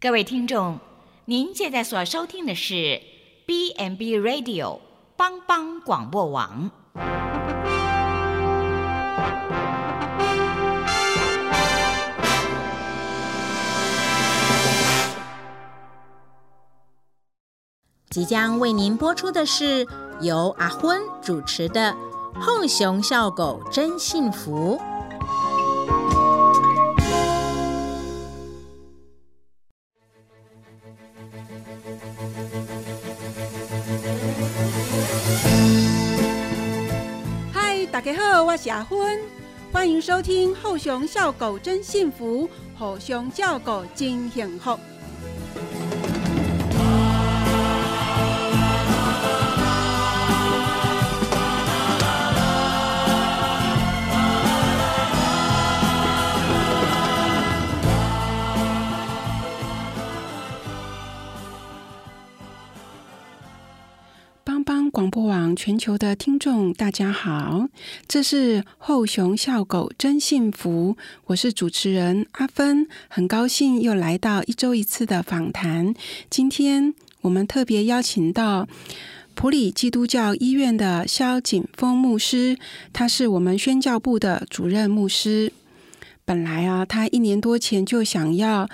[0.00, 0.78] 各位听众，
[1.24, 3.02] 您现在所收听的是
[3.46, 4.78] B n B Radio
[5.16, 6.70] 帮帮广播网。
[18.08, 19.84] 即将为您播出的是
[20.20, 21.92] 由阿昏主持的
[22.40, 24.78] 《后熊笑狗真幸福》。
[38.58, 39.20] 家好，我是阿昏，
[39.72, 44.76] 欢迎收听《后熊笑狗真幸福》，后熊叫狗真幸福。
[65.10, 67.68] 播网全球的听众，大家好，
[68.06, 75.94] 这是后熊笑狗真幸福，我是主持人阿芬，很高兴又来到一周一次的访谈。
[76.28, 78.68] 今天我们特别邀请到
[79.34, 82.58] 普里基督教医院的萧景峰牧师，
[82.92, 85.52] 他是我们宣教部的主任牧师。
[86.24, 88.68] 本来啊，他一年多前就想要。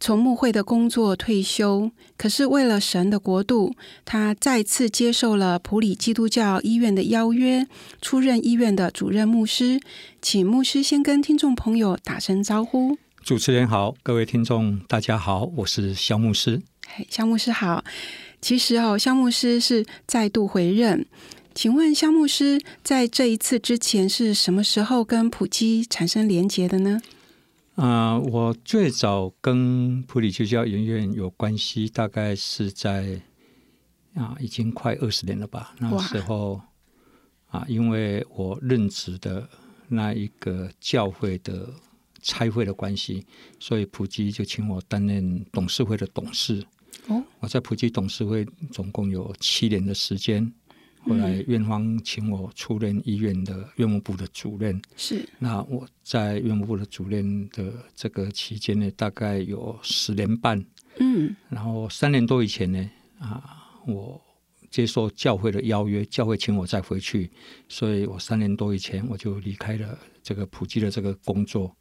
[0.00, 7.66] 从牧会的工作退休，可是为了神的国度，他再次接受了普里基督教医院的邀约，
[8.00, 9.80] 出任医院的主任牧师。
[10.22, 12.96] 请牧师先跟听众朋友打声招呼。
[13.24, 16.62] 主持人好，各位听众大家好，我是肖牧师。
[16.86, 17.84] 嘿，肖牧师好。
[18.40, 21.04] 其实哦，肖牧师是再度回任。
[21.54, 27.00] 请问肖牧师在这一次之前是什么时候跟普基产生连结的呢？
[27.78, 33.22] 啊，我最早跟普里基督教研院有关系，大概是在
[34.14, 35.76] 啊，已经快二十年了吧。
[35.78, 36.60] 那时候
[37.46, 39.48] 啊，因为我任职的
[39.86, 41.72] 那一个教会的
[42.20, 43.24] 差会的关系，
[43.60, 46.66] 所以普基就请我担任董事会的董事。
[47.06, 50.52] 哦，我在普基董事会总共有七年的时间。
[51.00, 55.26] 后来院方请我出任医院的院务部的主任，是。
[55.38, 60.62] 那我在院务部的主任的这个期间呢，大概有十年半，
[60.98, 64.20] 嗯，然后三年多以前呢，啊，我
[64.70, 67.30] 接受教会的邀约，教会请我再回去，
[67.68, 71.74] 所以我三年多以前我就离开了这个普及的这个工作，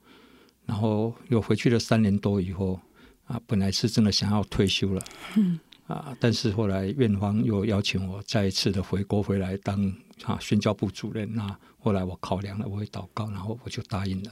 [0.65, 2.79] 然后又回去了三年多以后，
[3.25, 5.03] 啊，本来是真的想要退休了，
[5.35, 5.59] 嗯。
[5.87, 6.15] 啊！
[6.19, 9.91] 但是后来院方又邀请我再一次的回国回来当
[10.23, 11.27] 啊宣教部主任。
[11.33, 14.31] 那后来我考量了，我会祷告，然后我就答应了。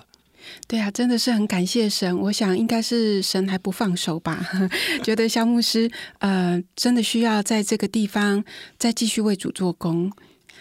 [0.67, 2.15] 对啊，真的是很感谢神。
[2.19, 4.45] 我想应该是神还不放手吧，
[5.01, 5.89] 觉得肖牧师
[6.19, 8.43] 呃真的需要在这个地方
[8.77, 10.11] 再继续为主做工。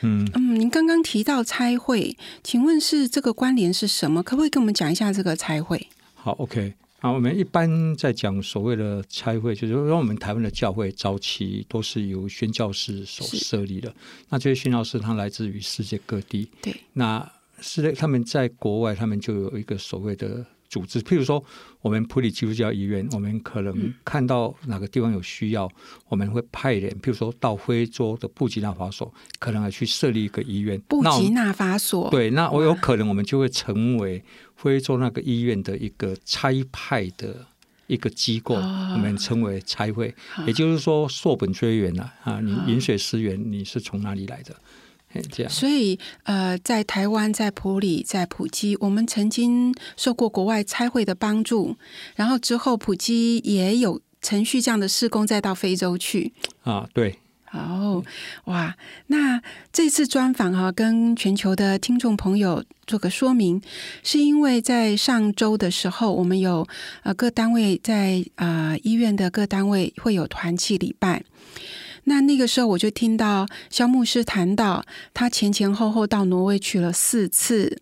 [0.01, 4.23] 嗯嗯，您刚刚提到差会，请问是这个关联是什么？
[4.23, 5.89] 可不可以跟我们讲一下这个差会？
[6.15, 6.75] 好，OK。
[7.05, 13.95] 啊，我们一般在讲所谓的差会，就是说我们台湾的教会早期都是由宣教士所设立的。
[14.31, 20.47] 那这些宣教士他来自于世界各地，对，那是他们在国外，他们就有一个所谓的。
[20.67, 21.45] 组织，譬如说，
[21.83, 25.71] 我们普里基督教医院，我们可能看到哪个地方有需要，
[26.09, 30.81] 我们会派人，譬如说到非洲的布吉纳法索，可能要去设立一个医院。
[30.89, 34.21] 布吉纳法索，对，那我有可能我们就会成为
[34.65, 37.47] 非洲那个医院的一个差派的
[37.87, 40.15] 一个机构，我们称为差会，
[40.47, 44.57] 也就是说，硕本追源了啊，你饮水思源，你是从哪里来的？
[45.49, 51.77] 所以，呃，在台湾、在普里、在普基，我们曾经受过国外差会的帮助，
[52.17, 56.33] 然后之后普基也有程序这样的施工，再到非洲去。
[56.63, 56.89] 啊。
[56.93, 57.17] 对，
[57.55, 58.03] 好
[58.47, 58.75] 哇。
[59.07, 59.41] 那
[59.73, 63.63] 这次专访哈，跟全球的听众朋友做个说明，
[64.03, 66.67] 是因为在上周的时候，我们有
[67.05, 71.23] 呃各单位在啊医院的各单位会有团契礼拜。
[72.07, 74.85] 那那个时候，我就听到肖牧师谈到，
[75.15, 77.79] 他前前后后到挪威去了四次，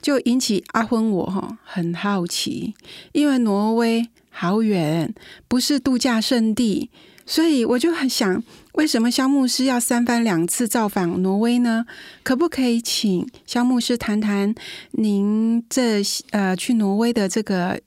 [0.00, 2.72] 就引起阿昏我哈很好奇，
[3.12, 5.14] 因为挪威好远，
[5.46, 6.88] 不是度假胜地，
[7.26, 8.42] 所以我就很想，
[8.76, 11.84] 为什么肖牧师要三番两次造访挪威呢？
[12.22, 14.54] 可不可以请肖牧师谈谈
[14.92, 17.80] 您这呃去挪威的这个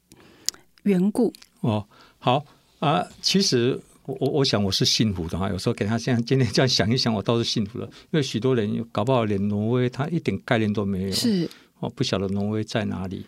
[0.84, 1.32] 缘故？
[1.62, 1.86] 哦，
[2.20, 2.46] 好
[2.80, 3.80] 啊，其实。
[4.20, 11.48] 我我想我是幸福的哈，有时候给他这样今天这样想一想，我倒是幸福了，因为许多人搞不好连挪威他一点概念都没有，是
[11.78, 13.24] 哦，不晓得挪威在哪里。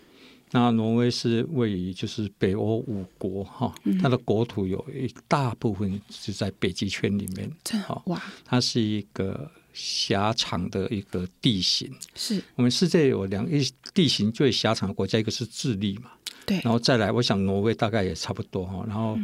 [0.53, 7.49] 那挪威是位于就是北欧五国哈，它的国土有一大部分是在北极圈里面。
[7.83, 11.89] 好哇，它是一个狭长的一个地形。
[12.15, 16.11] 是我们世界有两一地形最狭长的国家，一个是智利嘛，
[16.45, 18.83] 对，然后再来，我想挪威大概也差不多哈。
[18.85, 19.17] 然后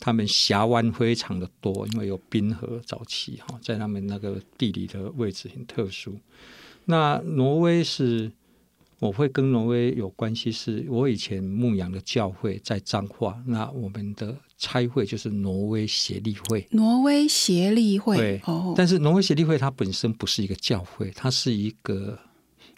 [0.00, 6.18] 他们峡湾非常的多，因为有冰河早期哈，在他们那个地理的位置很特殊。
[6.86, 8.32] 那挪威是。
[9.04, 16.66] 我会跟挪威有关系，是我以前牧养的教会在彰化，那我们的差会就是挪威协力会。
[16.70, 18.72] 挪威协力会，对，哦。
[18.74, 22.18] 但是挪威协力会它本身不是一个教会，它是一个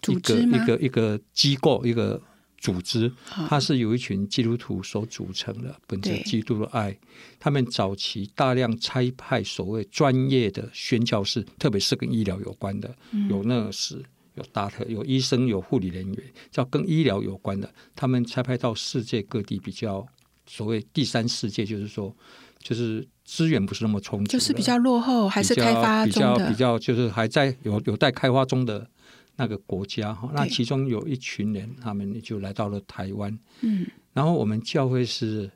[0.01, 2.21] 组织一个一个机构，一个
[2.57, 3.09] 组织。
[3.47, 6.93] 它是由一群基督徒所组成的，本着基督的爱。
[7.39, 12.93] 他们早期大量差派所谓专业的宣教士，特别是跟医疗有关的，
[13.29, 14.03] 有那时。
[14.37, 20.05] 有大特，有医生，有护理人员，叫跟医疗有关的，他们才派到世界各地比较
[20.45, 22.15] 所谓第三世界，就是说，
[22.59, 28.87] 就是资源不是那么充足，就是比较落后，还是开发中的，比较就是还在有有待开发中的
[29.35, 30.31] 那个国家哈。
[30.33, 35.51] 那其中有一群人，他们就来到了台湾，嗯，然后我们教会是。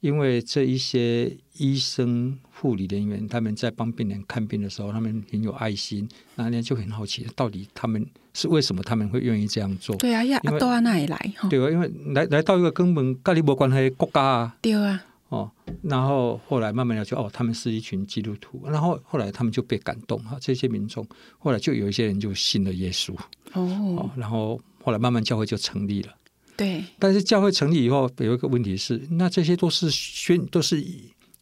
[0.00, 9.96] 因为这一些医生、护理人员，他们在帮病人看病的时候，他们很有爱心，那人就很好奇，到底他们是为什么他们会愿意这样做？
[9.96, 11.34] 对啊，要到啊那里来？
[11.48, 14.56] 对啊，因为来来到一个根本跟你无关系的国家啊。
[14.60, 15.04] 对啊。
[15.28, 15.50] 哦，
[15.82, 21.04] 然后后来慢慢了解，哦，他们是一群基督徒，然后后来他们就被感动哈，这些民众
[21.36, 23.12] 后来就有一些人就信了耶稣。
[23.54, 24.08] 哦。
[24.16, 26.14] 然后后来慢慢教会就成立了。
[26.56, 30.82] 对，但是教会成立以后有一个问题是，那这些都是宣都是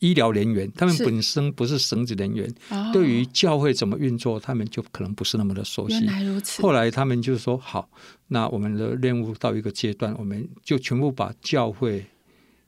[0.01, 2.53] 医疗人员，他们本身不是神职人员，
[2.93, 5.95] 对于教会怎么运作，他们就可能不是那么的熟悉。
[5.95, 6.61] 原来如此。
[6.61, 7.89] 后来他们就说：“好，
[8.27, 12.05] 那我们的任务到一个阶段，我们就全部把教会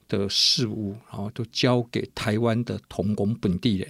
[0.09, 3.89] 的事物，然后都交给台湾的同工本地人。”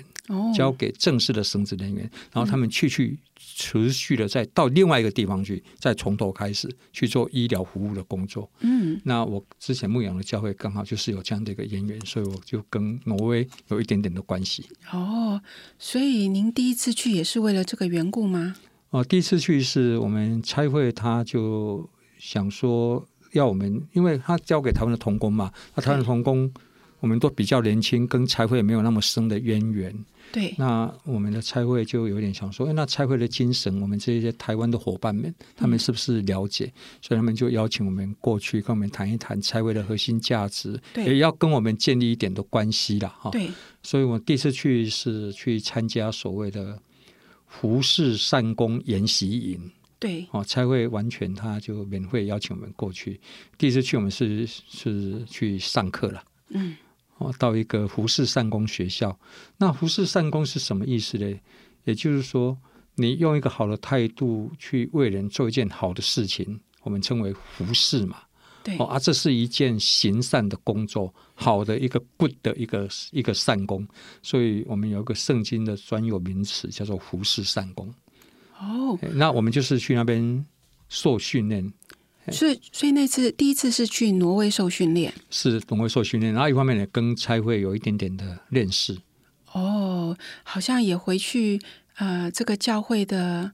[0.55, 8.50] 交给正式的神职人员，然后他们去去持续的再到另外一个地方去，再从头开始去做医疗服务的工作。
[8.61, 14.67] 嗯，那我之前牧养的教会刚好就是有这样的一个渊源，所以我就跟挪威有一点点的关系。
[14.93, 15.40] 哦，
[15.78, 18.56] 所以您第一次去也是为了这个缘故吗？
[18.90, 21.88] 哦，第一次去是我们差会，他就
[22.19, 26.50] 想说要我们，因为他交给台湾的童工嘛，那台湾的童工
[27.06, 29.94] 我们都比较年轻，跟差会没有那么深的渊源。
[30.32, 36.64] 对，那我们的差会就有点想说，哎，那差会的精神，我们这些台湾的伙伴们，他们是不是了解？
[37.00, 43.30] 所以他们就邀请我们过去跟我们谈一谈差会的核心价值，也要跟我们建立一点的关系了，哈。
[43.30, 43.48] 对，
[43.84, 46.76] 所以我第一次去是去参加所谓的
[47.44, 49.70] 胡氏善功研习营，
[50.00, 53.20] 对，哦，差会完全他就免费邀请我们过去。
[53.56, 56.76] 第一次去我们是是去上课了，嗯。
[57.18, 59.18] 哦，到一个服饰善功学校，
[59.56, 61.40] 那服饰善功是什么意思呢？
[61.84, 62.58] 也就是说，
[62.96, 68.18] 你用一个好的态度去为人做一件好的事情，我们称为服饰嘛。
[68.62, 73.86] 对，哦，啊，这是一件行善的工作，好的一个 good 的一个一个善功，
[74.22, 77.94] 所以我们有一个圣经的专有名词叫做服饰善功。
[78.58, 80.44] 哦，那我们就是去那边
[80.88, 81.72] 受训练。
[82.32, 88.97] 所以，所以那次第一次是去挪威受训练，是挪威受训练，然后一方面也跟差会有一点点的认识。
[89.52, 91.61] 哦，好像也回去
[91.97, 93.52] 呃，这个教会的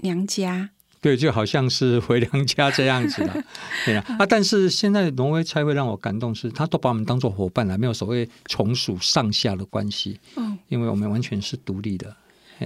[0.00, 0.70] 娘家，
[1.00, 3.44] 对，就好像是回娘家这样子的，
[3.86, 4.04] 对啊。
[4.18, 10.18] 啊，但是现在挪威差会让我感动，是他都把我们当做伙伴了，没有所谓从属上下的关系。
[10.36, 12.14] 嗯，因为我们完全是独立的。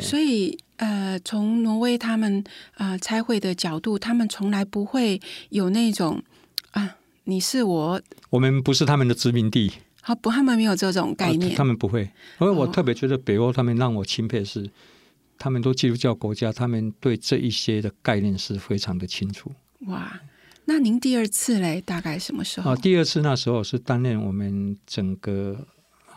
[0.01, 2.43] 所以，呃，从挪威他们
[2.75, 5.21] 啊差会的角度，他们从来不会
[5.51, 6.21] 有那种
[6.73, 9.71] 啊，你是我，我们不是他们的殖民地。
[10.01, 12.03] 好，不，他们没有这种概念，他们不会。
[12.41, 14.69] 因为我特别觉得北欧他们让我钦佩是，
[15.39, 19.53] 他们都基督教国家，他们对这一些的概念是非常的清楚。
[19.87, 20.21] 哇，
[20.65, 22.73] 那您第二次嘞，大概什么时候？
[22.73, 25.65] 啊，第二次那时候是担任我们整个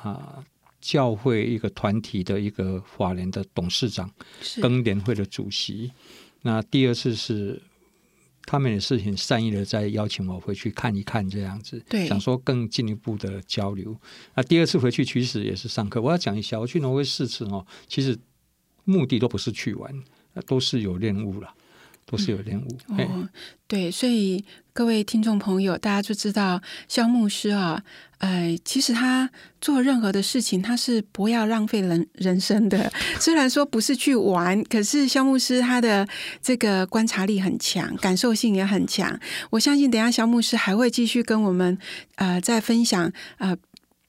[0.01, 0.43] 啊。
[0.85, 4.07] 教会一个团体的一个法人的董事长，
[4.61, 5.91] 更联会的主席。
[6.43, 7.59] 那第二次是
[8.43, 13.97] 他们也是很善意的在邀请我回去看一看这样子，想说更进一步的交流。
[14.35, 15.99] 那第二次回去其实也是上课。
[15.99, 18.15] 我要讲一下，我去挪威四次哦，其实
[18.83, 19.91] 目的都不是去玩，
[20.45, 21.51] 都是有任务了，
[22.05, 22.77] 都是有任务。
[22.89, 23.27] 哦，
[23.67, 27.81] 对，所以各位听众朋友，大家就知道肖牧师啊，
[28.17, 29.29] 呃，其实他
[29.61, 32.91] 做任何的事情，他是不要浪费人人生的。
[33.17, 36.05] 虽然说不是去玩，可是肖牧师他的
[36.41, 39.17] 这个观察力很强，感受性也很强。
[39.51, 41.77] 我相信等下肖牧师还会继续跟我们
[42.15, 43.55] 呃再分享呃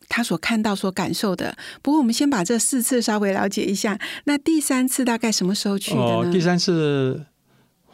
[0.09, 1.57] 他所看到、所感受的。
[1.81, 3.97] 不过我们先把这四次稍微了解一下。
[4.25, 6.33] 那第三次大概什么时候去的呢？
[6.33, 7.27] 第三次。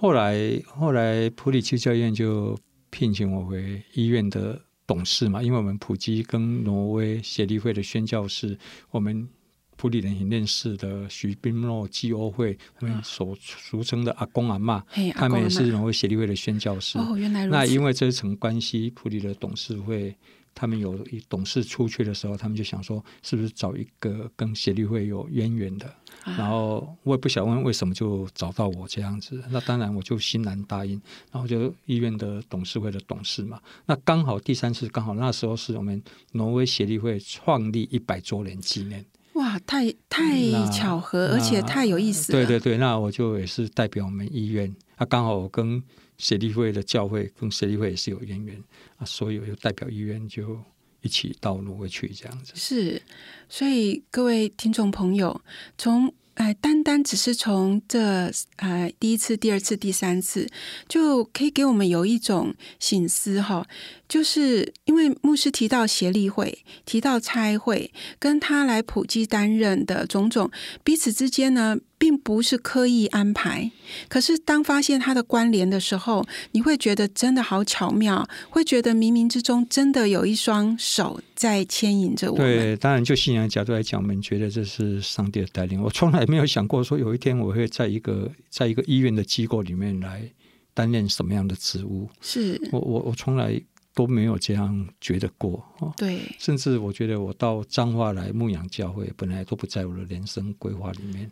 [0.02, 2.58] 后来，后来普里基教院就
[2.90, 8.58] 聘请我为医院的董事嘛，因为我们普基跟挪威协力会的宣教士，
[8.90, 9.28] 我们
[9.76, 16.98] 普里人很认识的徐宾诺基欧会，我们所俗称的阿公阿妈，他们也是挪威协力会的宣教师。
[16.98, 20.12] 哦，原来那因为这一层关系，普里的董事会。
[20.54, 25.90] 他们有董事出去的时候，他们就想说，是不是找一个跟协力会有渊源的？
[26.24, 29.42] 然后我也不想问为什么就找到我这样子。
[29.50, 31.00] 那当然我就欣然答应。
[31.30, 33.60] 然后就医院的董事会的董事嘛。
[33.86, 36.02] 那刚好第三次刚好那时候是我们
[36.32, 39.04] 挪威协力会创立一百周年纪念。
[39.34, 42.32] 哇，太太巧合，而且太有意思。
[42.32, 44.74] 对对对，那我就也是代表我们医院。
[44.98, 45.82] 那刚好我跟。
[46.18, 48.56] 协力会的教会跟协力会也是有渊源
[48.96, 50.56] 啊，所以我就代表医院就
[51.02, 52.52] 一起到挪威去这样子。
[52.54, 53.02] 是，
[53.48, 55.40] 所以各位听众朋友，
[55.76, 60.48] 从哎单单只是从这呃第一次、第二次、第三次，
[60.88, 63.66] 就可以给我们有一种醒思哈。
[64.08, 70.50] 就是因为牧师提到协力会，提到差会，跟他来普及担任的种种，
[70.82, 73.70] 彼此之间呢，并不是刻意安排。
[74.08, 82.44] 可是当发现它的关联的时候，你会觉得真的好巧妙，会觉得冥冥之中真的有一双手在牵引着我们。
[82.44, 85.80] 对，当然就信仰角度来讲，我们觉得这是上帝的带领。
[85.80, 90.28] 我从来没有想过说有一天我会在一个在一个医院的机构里面来
[90.74, 92.10] 担任什么样的职务。
[92.20, 93.62] 是我我我从来。
[93.94, 101.30] 都没有这样觉得过哦，对，甚至我觉得我到彰化来牧养教会，本来都不在我的人生规划里面。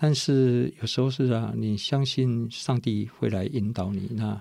[0.00, 4.40] 但是有时候是啊，你相信上帝会来引导你，那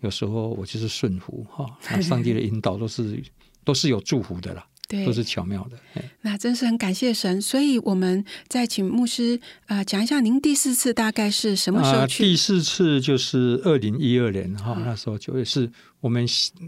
[0.00, 3.22] 有时候我就是顺服哈， 那上帝的引导都是
[3.64, 4.66] 都是有祝福的啦。
[5.06, 5.78] 都是巧妙的，
[6.20, 7.40] 那真是很感谢神。
[7.40, 12.22] 所以我们再请牧师啊讲一下，您第四次大概是什么时候去？
[12.22, 16.26] 第四次就是二零一二年哈，那时候就也是我们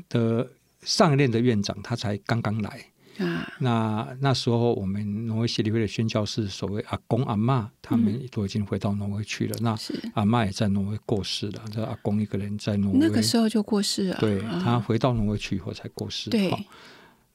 [0.08, 0.48] 的
[0.80, 2.86] 上任的院长，他才刚刚来
[3.18, 3.52] 啊。
[3.58, 9.56] 那那时候我们挪威协理会的宣教士，所谓阿公阿妈，他们都已经回到挪威去了。
[9.60, 9.76] 那
[10.14, 14.16] 阿妈也在挪威过世了，这阿公一个人在挪威，那个时候就过世了。
[14.20, 16.30] 对他回到挪威去以后才过世。
[16.30, 16.52] 对。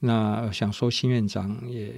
[0.02, 1.94] 那想说新院长也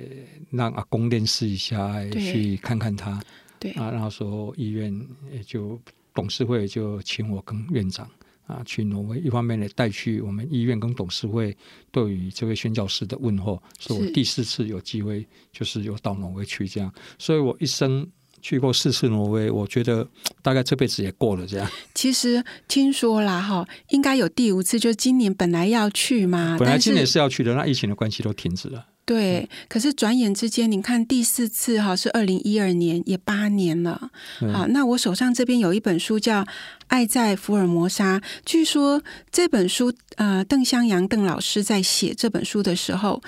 [0.50, 3.22] 让阿公认识一下，去看看他。
[3.60, 4.92] 对啊，那时候医院
[5.32, 5.80] 也就
[6.12, 8.10] 董事会就请我跟院长
[8.52, 11.56] 啊去挪威，一方面呢带去我们医院跟董事会
[11.92, 18.08] 对于这位宣教师的问候，是我第四次有机会就是有到挪威去这样，所以我一生。
[18.44, 20.10] 去过四次挪威，我觉得
[20.42, 21.72] 大概这辈子也过了这样。
[21.94, 26.58] 其实听说啦，哈，应该有第五次，就今年本来要去嘛。
[26.58, 28.88] 本来今年是要去的，那疫情的关系都停止了。
[29.06, 34.10] 对，可是转眼之间，你看第四次哈是二零一二年，也八年了。
[34.54, 36.42] 好，那我手上这边有一本书叫
[36.88, 43.22] 《爱在福尔摩沙》，据说这本书呃，邓香阳邓老师在写这本书的时候。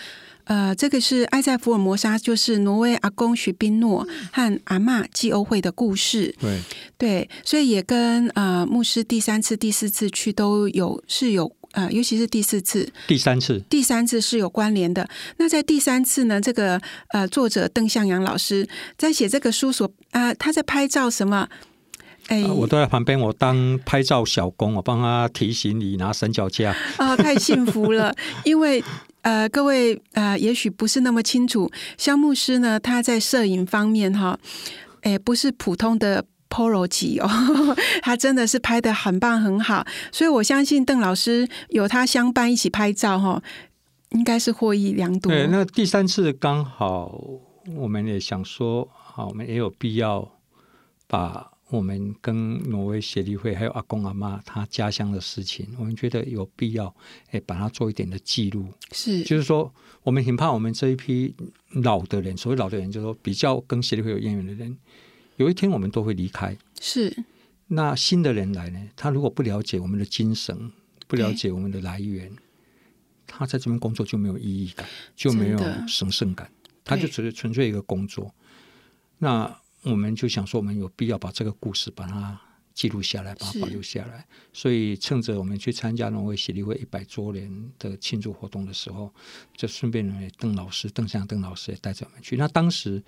[0.46, 6.36] 呃，这个是爱在福尔摩沙，就是挪威阿公许宾诺和阿妈季欧会的故事。
[6.38, 6.60] 对
[6.98, 15.08] 对，所以也跟呃牧师第三次、第四次去都有是有呃，尤其是第四次、第三次、第三次是有关联的。
[15.38, 21.48] 那在第三次呢，这个呃作者邓向阳老师在写这个书所啊，他在拍照什么？
[22.28, 26.74] 哎，我都在旁边，我当拍照小工，我帮他提醒你、拿三脚架。
[26.98, 28.84] 啊，太幸福了，因为。
[29.24, 34.38] 呃，各位呃，也许不是那么清楚，肖牧师呢，他在摄影方面哈，
[35.00, 37.28] 哎，不是普通的 pro 级哦，
[38.04, 43.42] 他真的是拍的很棒很好，所以我相信邓老师有他相伴一起拍照哈，
[44.12, 45.32] 应该是获益良多。
[45.32, 47.20] 对，那第三次刚好
[47.76, 50.32] 我们也想说，好，我们也有必要
[51.08, 51.50] 把。
[51.70, 56.94] 我们跟挪威协力会还有阿公阿妈他家乡的事情，我们觉得有必要
[57.32, 58.68] 哎，把它做一点的记录。
[58.92, 61.34] 是，就是说，我们很怕我们这一批
[61.82, 64.78] 老的人，所谓老的人，就是说比较跟协力会有渊源的人，
[65.44, 66.58] 有一天我们都会离开。
[66.80, 67.26] 是，
[67.68, 70.72] 那新的人来呢，他如果不了解我们的精神，
[71.06, 72.32] 不了解我们的来源，
[73.28, 76.50] 他在这边工作就没有意义感，就没有神圣感，
[76.86, 78.34] 他就只是纯粹一个工作。
[79.18, 82.40] 那我们就想说，我们有必要把这个故事把它
[82.74, 84.26] 记录下来，把它保留下来。
[84.54, 89.14] 所以趁着我们去参加挪威协力会一百周年的庆祝活动的时候，
[89.58, 92.38] 就顺便呢，邓老师、邓向邓老师也带着我们去。
[92.38, 93.04] 那当时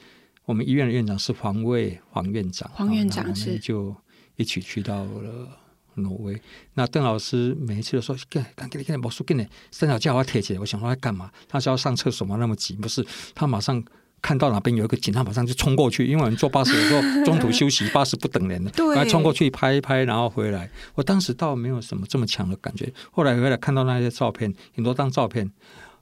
[0.45, 3.95] 我们医院的院长是黄卫黄院长，黄院长是就
[4.35, 5.47] 一起去到了
[5.95, 6.39] 挪威。
[6.75, 11.31] 那邓老师每一次都说：“赶赶紧赶紧，魔术给你三脚架我贴起来。”我想说他干嘛？
[11.47, 12.37] 他是要上厕所吗？
[12.39, 12.75] 那么急？
[12.75, 13.83] 不是，他马上。
[14.21, 16.07] 看到哪边有一个警察，马上就冲过去。
[16.07, 20.67] 因为我们坐巴士的时候中途休息，巴士不等人的，对，冲过去拍一拍，然后回来。
[20.95, 22.91] 我当时倒没有什么这么强的感觉。
[23.11, 25.51] 后来回来看到那些照片，很多张照片。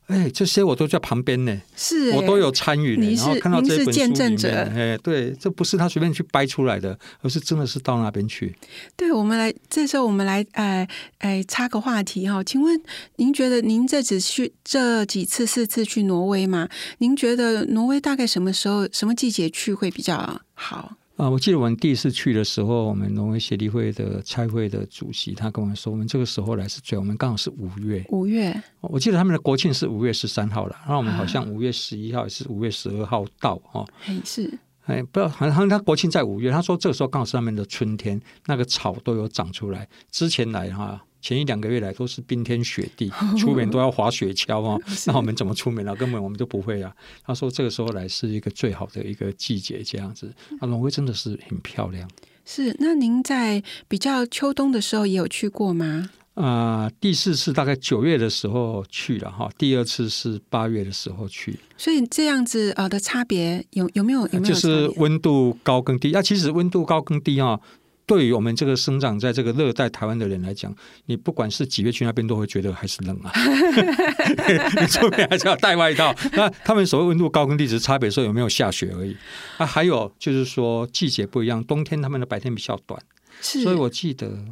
[0.07, 2.97] 哎，这些我都在旁边呢，是我都有参与。
[2.97, 3.25] 你是
[3.61, 8.53] 您是见证者，哎，对，这不是他随便去掰出来的，而是真的是到那边去。
[8.95, 10.87] 对，我们来这时候我们来，哎
[11.19, 12.81] 哎，插个话题哈，请问
[13.15, 16.67] 您觉得您这只去这几次四次去挪威吗？
[16.97, 20.97] 您觉得挪威大概什么时候、什么季节去会比较好？
[21.15, 28.03] 啊，我记得我们第一次去的时候，我们挪威协力会的差会的主席他跟我们说，我们这个时候来是最，我们刚好是五月。
[28.09, 33.87] 五月，我记得他们的国庆是五月十三号了，然后我们好像五月十一号是五月十二号到哦。
[34.07, 34.51] 哎，是，
[34.85, 39.87] 哎，不知道，好像他国庆在五月，他说这个时候刚好是他们的春天，那个草都有长出来。
[40.09, 41.03] 之前来哈。
[41.23, 44.79] 前一两个月来都是冰天雪地， 出门都要滑雪橇哦。
[45.07, 45.95] 那我们怎么出门呢？
[45.95, 46.93] 根本我们都不会啊。
[47.25, 52.07] 他说这个时候来是一个最好的一个季节，这样子啊，挪威真的是很漂亮。
[52.43, 56.09] 是，那您在比较秋冬的时候也有去过吗？
[56.33, 61.57] 啊，第四次大概九月的时候去了哈，第二次是八月的时候去。
[61.77, 64.27] 所以这样子呃的差别有有没有？
[64.27, 64.53] 有没有？
[64.53, 66.21] 就是温度高跟低啊。
[66.21, 67.57] 其实温度高跟低啊。
[68.05, 73.31] 对于我们这个生长在这个热带台湾的人来讲，你不管是几月去那边，都会觉得还是冷啊。
[74.81, 76.13] 你出门还是要带外套。
[76.33, 79.15] 那他们所谓温度高跟低，只是差别说有没有下雪而已。
[79.57, 83.01] 啊，还有就是说季节不一样，冬天他们的白天比较短。
[83.41, 84.45] 所以我记得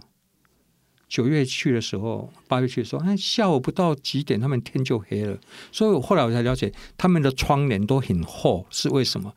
[1.10, 5.38] 九月去的时候，八月去的时候，哎，下午不到几点，他们天就黑了。
[5.72, 9.34] 所以我后来我才了解，他们的窗帘都很厚，是为什么？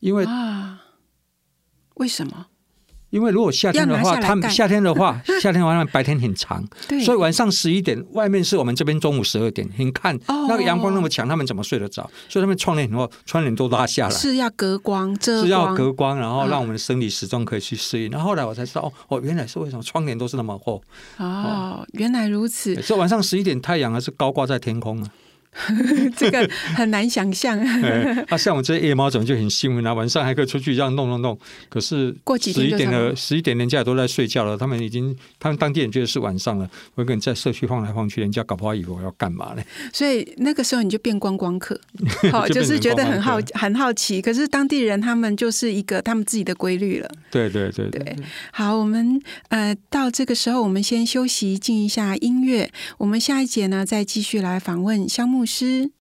[0.00, 0.82] 因为啊，
[1.94, 2.48] 为什么？
[3.12, 6.64] 因为如果夏天的话，他们夏天的话， 夏天晚上白天很长，
[7.04, 9.68] 所以晚上十一点，外面是我们这边中午十二点。
[9.76, 12.10] 你看那个阳光那么强，他们怎么睡得着？
[12.26, 18.10] 所以他们窗帘很厚，窗帘都拉下来，是要隔光，遮是要隔光，然后让我们的生理时钟可以去适应。
[18.10, 20.82] 然后后来我才知道，哦，原来是为什么窗帘都是那么厚。
[21.18, 22.74] 哦，原来如此。
[22.80, 25.08] 所以晚上十一点，太阳还是高挂在天空啊。
[26.16, 27.58] 这个很难想象。
[28.28, 29.92] 啊，像我这些夜猫怎么就很幸运啊？
[29.92, 31.38] 晚上还可以出去这样弄弄弄。
[31.68, 34.56] 可是过几十一点了，十一点人家都在睡觉了。
[34.56, 36.68] 他们已经，他们当地人觉得是晚上了。
[36.94, 39.62] 我跟你在社区晃来晃去，人家搞不好以为我要干嘛呢？
[39.92, 41.78] 所以那个时候你就变观光客，
[42.30, 44.22] 好， 就是觉得很好很好奇。
[44.22, 47.10] 可是当地人他们就是一个他们自己的规律了。
[47.30, 48.16] 对对对对。
[48.52, 52.70] 好，我们呃到这个时候，我们先休息，静一下音乐。
[52.96, 55.41] 我们下一节呢，再继续来访问肖木。
[55.42, 56.01] 牧师。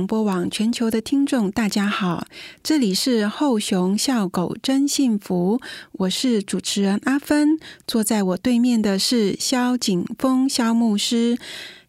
[0.00, 2.24] 广播网全球的听众，大家好，
[2.62, 5.60] 这里是后熊笑狗真幸福，
[5.92, 11.36] 我是主持人阿芬，坐在我对面的是萧景峰萧牧师。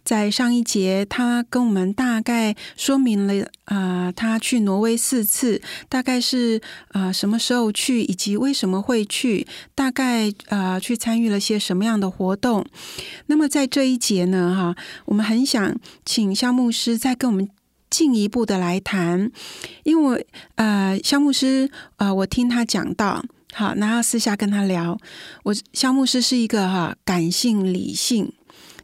[0.03, 9.45] 在上一节，他跟我们大概说明了啊，他去挪威四次，大概是啊什么时候去，以及为什么会去，
[9.75, 12.65] 大概啊去参与了些什么样的活动。
[13.27, 17.47] 那么在这一节呢，哈，我们很想请肖牧师再跟我们
[17.91, 19.29] 进一步的来谈，
[19.83, 20.25] 因为
[20.55, 23.23] 呃，肖牧师啊，我听他讲到，
[23.53, 24.97] 好，然后私下跟他聊，
[25.43, 28.33] 我肖牧师是一个哈感性理性。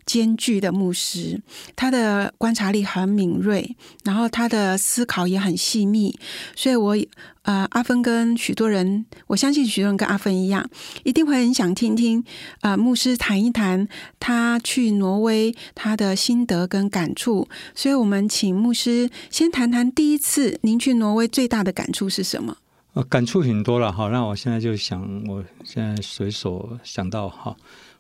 [0.08, 1.40] 兼具的牧师，
[1.76, 6.18] 他的观察力很敏锐，然后他的思考也很细密，
[6.56, 6.98] 所以，我
[7.44, 10.70] 呃，阿芬跟许多人，我相信许多人跟阿芬一样，
[11.04, 12.24] 一定会很想听听
[12.62, 13.88] 啊，牧师谈一谈
[14.20, 17.48] 他去挪威他的心得跟感触。
[17.76, 22.58] 所以我们请牧师先谈谈第一次您去挪威最大的感触是什么？
[22.94, 27.56] 呃，感触很多了哈，那我现在就想，我现在随手想到哈，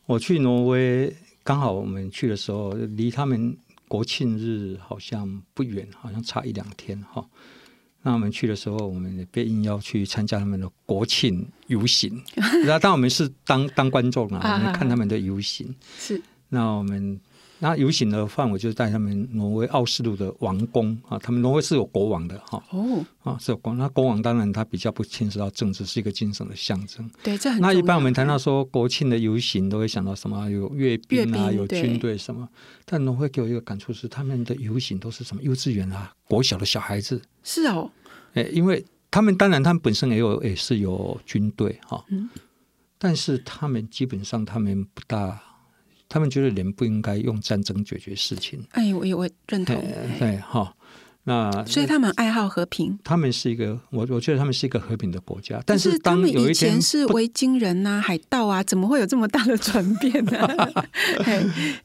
[0.06, 1.15] 我去挪威。
[1.47, 3.57] 刚好我们去的时候，离他们
[3.88, 7.25] 国庆日好像不远，好像差一两天哈。
[8.01, 12.21] 那我们去的时候，我们也被应邀去参加他们的国庆游行。
[12.67, 15.73] 那当我们是当当观众啊，我们看他们的游行。
[15.97, 17.17] 是，那我们。
[17.60, 22.63] 那游行的范围就是在他们挪威奥斯陆的王宫啊，他们挪威是有国王的哈。
[22.70, 27.10] 哦，啊是有国，那国王当然他比较不牵涉到政治，是一个精神的象征。
[27.24, 27.60] 对，这很。
[27.60, 30.48] 那一般我们谈到说国庆的游行，都会想到什么？
[30.50, 32.48] 有阅兵啊，有军队什么？
[32.86, 35.41] 但挪威给我一个感触是，他们的游行都是什么？
[35.41, 37.20] 幼稚园啊，国小的小孩子。
[37.43, 37.89] 是哦。
[38.34, 42.06] 哎，因为他们当然他们本身也有也是有军队哈。
[42.10, 42.30] 嗯。
[43.00, 45.41] 但是他们基本上他们不大。
[46.10, 48.63] 他们觉得人不应该用战争解决事情。
[48.72, 49.76] 哎，我也会认同。
[50.20, 50.74] 对哈，
[51.24, 52.98] 那所以他们爱好和平。
[53.04, 55.62] 他们是一个，我我觉得他们是一个和平的国家。
[55.65, 60.48] 但是他们以前是维京人呐，海盗啊，怎么会有这么大的转变 呢？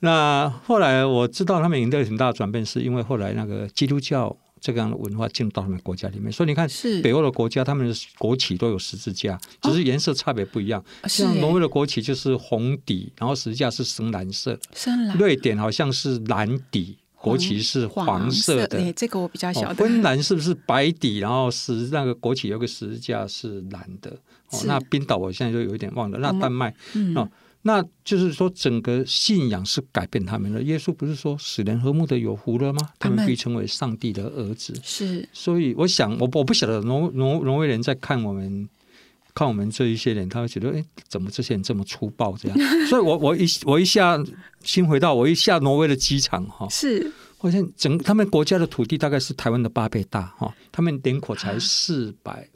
[0.00, 4.36] 那后来我知道他们有得很大的转变，是因为后来那个基督教。
[4.62, 6.68] 这个样的文化进入到他们国家里面，所以你看，
[7.02, 10.82] 北欧的国家，他们的国旗都有十字架，只是颜色差别不一样。
[11.08, 15.18] 像挪威的国旗就是红底，然后十字架是深蓝色；深蓝。
[15.18, 18.92] 瑞典好像是蓝底，国旗是黄色的。
[18.92, 19.74] 这个我比较晓得。
[19.74, 24.16] 芬兰是不是白底，然后十那个国旗有个十字架是蓝的？
[24.50, 26.18] 哦，那冰岛我现在就有一点忘了。
[26.18, 26.72] 那丹麦
[27.16, 27.28] 哦。
[27.64, 30.60] 那就是说，整个信仰是改变他们的。
[30.62, 32.80] 耶稣不是说使人和睦的有福了吗？
[32.98, 34.74] 他们必成为上帝的儿子。
[34.82, 38.68] 是，所以我想，我我不晓得挪挪挪威人在看我们，
[39.32, 42.36] 看我们这一些人，他会觉得，哎，怎么这些人这么粗暴？
[42.36, 42.58] 这样，
[42.90, 44.20] 所以我我一我一下
[44.64, 52.48] 先回到我一下挪威的机场哈，是，发现整他们国家的土地大概是台湾的八倍大哈，他们人口才四百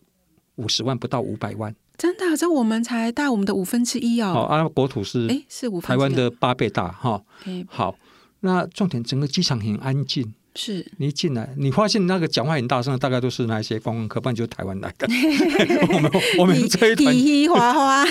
[0.56, 1.72] 五十万，不到五百万。
[1.96, 4.32] 真的，这我们才大我们的五分之一哦。
[4.32, 7.22] 好，啊，国土是哎是五台湾的八倍大哈。
[7.68, 7.96] 好，
[8.40, 10.34] 那重点整个机场很安静。
[10.54, 15.06] 是，你一进来，你发现那个讲话很大声的，大概都是那些观光客，不然就是台湾来的。
[15.92, 18.04] 我们我们这一团，嘻嘻哗哗。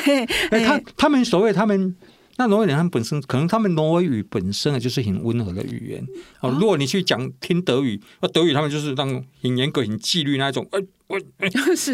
[0.51, 1.95] 哎，他他们所谓他们。
[2.37, 6.05] 那挪威人他们本身可能他们挪威语本身啊就是很温和的语言
[6.41, 6.49] 哦。
[6.59, 10.67] 如果你去讲听德语，那德语他们就是那种很严格、很纪律那种。
[10.71, 11.19] 哎， 我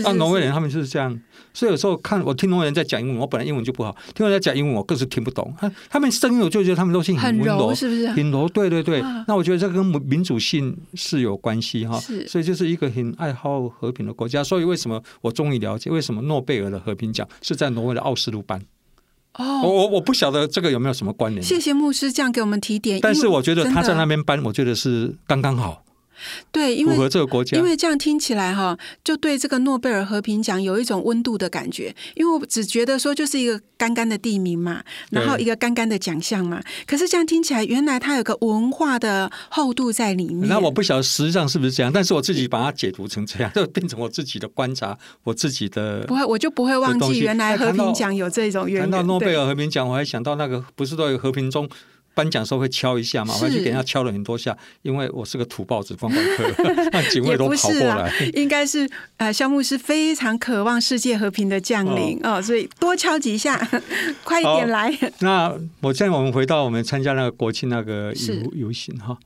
[0.03, 1.19] 那挪威人他们就是这样。
[1.53, 5.53] 所以有时候看我听挪威人在讲英文，我本来英文就不好，听人家讲英文我更是听不懂。
[5.59, 8.07] 他他们声音我就觉得他们都是很温柔，是不是？
[8.07, 9.01] 很柔，对对对。
[9.27, 11.99] 那我觉得这跟民主性是有关系哈。
[12.25, 14.41] 所以就是一个很爱好和平的国家。
[14.41, 18.61] 所以为什么我终于了解为什么诺贝尔的和平奖是在挪威的奥斯陆颁？
[19.33, 21.43] 哦，我我我不晓得这个有没有什么关联。
[21.43, 22.99] 谢谢牧师这样给我们提点。
[23.01, 25.83] 但是我觉得他在那边颁，我觉得是刚刚好。
[26.51, 31.95] 对，因为符合这个国家，因为这样听起来哈，就对这个诺贝尔和平奖有一种温度的感觉。
[32.15, 36.61] 因为我只觉得说，就是一个干干的地名嘛，然后一个干干的奖项嘛。
[36.85, 40.47] 可是这样听起来，原来它有个文化的厚度在里面。
[40.47, 51.69] 那我不晓得实际上是不是这样，但是我自己把它解读成这样，就变成我自己的观察，我自己的不会，我就不会忘记原来和平奖有这种原谈到诺贝尔和平奖，我还想到那个不是都有和平中。
[52.13, 58.13] 颁奖时候会敲一下嘛，我还去给人家敲了很多下，因为我是个土包子观光客， 那警卫都跑过来。
[58.33, 63.57] 应该是呃，肖牧师非常渴望世界和平的降临哦，所以多敲几下，
[64.23, 64.95] 快一点来。
[65.19, 69.17] 那我现在我们回到我们参加那个国庆那个游游行哈，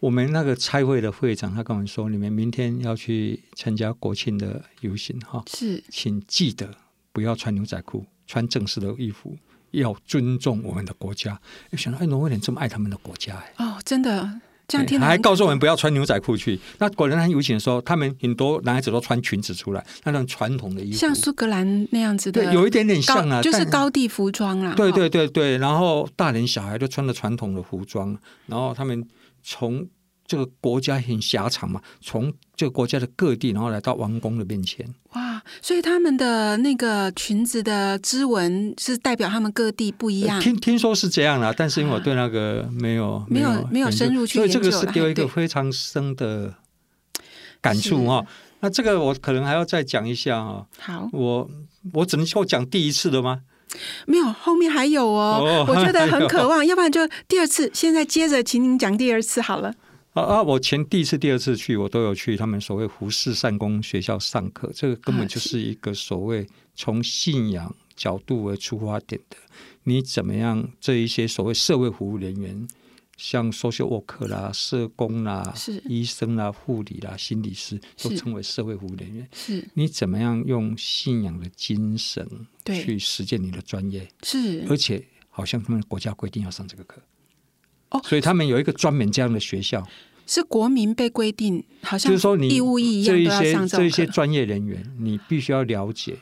[0.00, 6.68] 我们那个差会的会长他跟我们说，你们明天要去参加国庆的游行哈，是，请记得
[7.12, 9.36] 不要穿牛仔裤，穿正式的衣服。
[9.72, 11.38] 要尊重我们的国家，
[11.70, 16.58] 又想到哎，挪威人这么爱他们的国家哎，哦，真的，这样听还告诉我们不要穿牛仔裤去。
[16.78, 24.74] 那果然很游行的时候，他们很多男孩子都穿裙子出来，那种传统的衣服，像苏格兰那样子的，有一点点像啊，就是高地服装啦。
[24.76, 29.06] 对对对对，然后大人小孩都穿着传统的服装，然后他们
[29.42, 29.86] 从。
[30.24, 34.86] 这个国家很狭长嘛，从这个国家的各地，然后来到王宫的面前。
[35.12, 40.40] 哇，所以他们的那个裙子的织纹是代表他们各地不一样。
[40.40, 46.54] 听听说是这样啦，但是因为我对那个没有没有没有深入去研究，所以这个是给我一个非常深的
[47.60, 48.24] 感触哈。
[48.60, 50.66] 那这个我可能还要再讲一下哈。
[50.78, 51.50] 好，我
[51.94, 53.40] 我只能说讲第一次的吗？
[54.06, 55.64] 没有，后面还有哦。
[55.66, 57.70] 我觉得很渴望，要不然就第二次。
[57.72, 59.74] 现在接着，请您讲第二次好了。
[60.12, 60.42] 啊啊！
[60.42, 64.70] 我前第一次、第二次去，我都有去他们所谓胡适善功学校上课。
[64.74, 69.36] 这个根本就是一个所谓从信仰角度为出发点的。
[69.84, 70.70] 你怎么样？
[70.80, 72.68] 这一些所谓社会服务人员，
[73.16, 75.54] 像 social worker 啦、社工啦、
[75.86, 79.26] 医生啦、护理啦、心理师，都称为社会服务人员。
[79.32, 82.28] 是你怎么样用信仰的精神
[82.66, 84.06] 去实践你的专业？
[84.22, 87.00] 是，而且好像他们国家规定要上这个课。
[87.92, 89.86] 哦，所以他们有一个专门这样的学校，
[90.26, 96.16] 是国民被规定，好像就是说你义务一样这一些这一些专业人员，你必须要了解。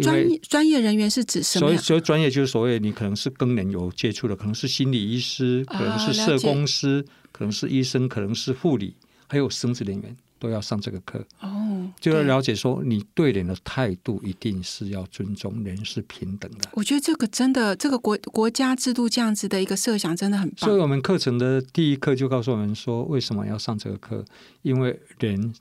[0.00, 1.66] 专专业人员是指什么？
[1.66, 8.94] 所以所以专业就是所谓你可能是跟人有接触的，可能是心理医师，可能是社工师，可能是医生，可能是护理，
[9.26, 10.16] 还有生殖人员。
[10.40, 16.70] 都要上这个课哦，就要了解说，你对人的态度一定是要尊重，人是平等的。
[16.72, 20.68] 我觉得这个真的，这个国国家制度这样子的一个设想真的很棒。
[20.68, 24.24] 所以我们课程的第一课就告诉我们说，为什么要上这个课？
[24.62, 25.54] 因为人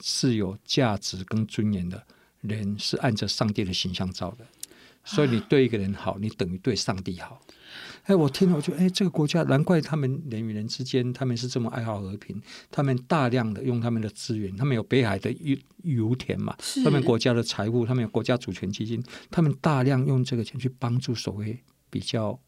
[0.00, 2.02] 是有价值跟尊严的，
[2.40, 4.44] 人是按着上帝的形象造的，
[5.04, 7.40] 所以你对一个人好，你等于对上帝好。
[8.04, 12.40] 哎，我听了，我觉得，哎，这个国家难怪他们人与人之间，他们是这么爱好和平。
[12.70, 21.58] 他们大量的用他们的资源，他们有北海的油油田嘛，他们国家的财务，他们有国家主权基金，他们大量用这个钱去帮助所谓
[21.90, 22.38] 比较。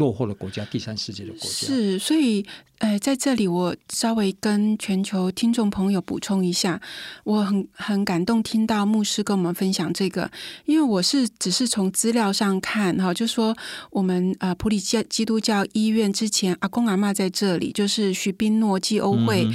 [0.00, 2.44] 落后的国家，第三世界的国家是，所以，
[2.78, 6.80] 呃，在这里我稍微跟全球听众朋友补充一下，
[7.24, 10.30] 我很很感动听到牧师跟我们分享这个，
[10.64, 13.54] 因为我是只是从资料上看哈，就说
[13.90, 19.46] 我们呃普里基基督教医院之前阿公阿妈在这里，就是徐宾诺基欧会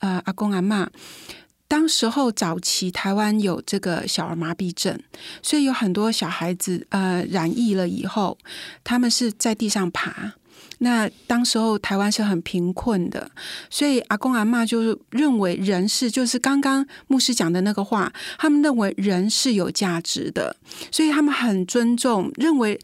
[0.00, 0.90] 呃阿公阿妈。
[1.66, 4.98] 当时候早期台湾有这个小儿麻痹症，
[5.42, 8.38] 所以有很多小孩子呃染疫了以后，
[8.84, 10.34] 他们是在地上爬。
[10.78, 13.30] 那当时候台湾是很贫困的，
[13.70, 20.56] 所以阿公阿妈就认为人是就是刚刚牧师讲的那个话，他们认为人是有价值的，
[20.90, 22.78] 所以他们很尊重，认为。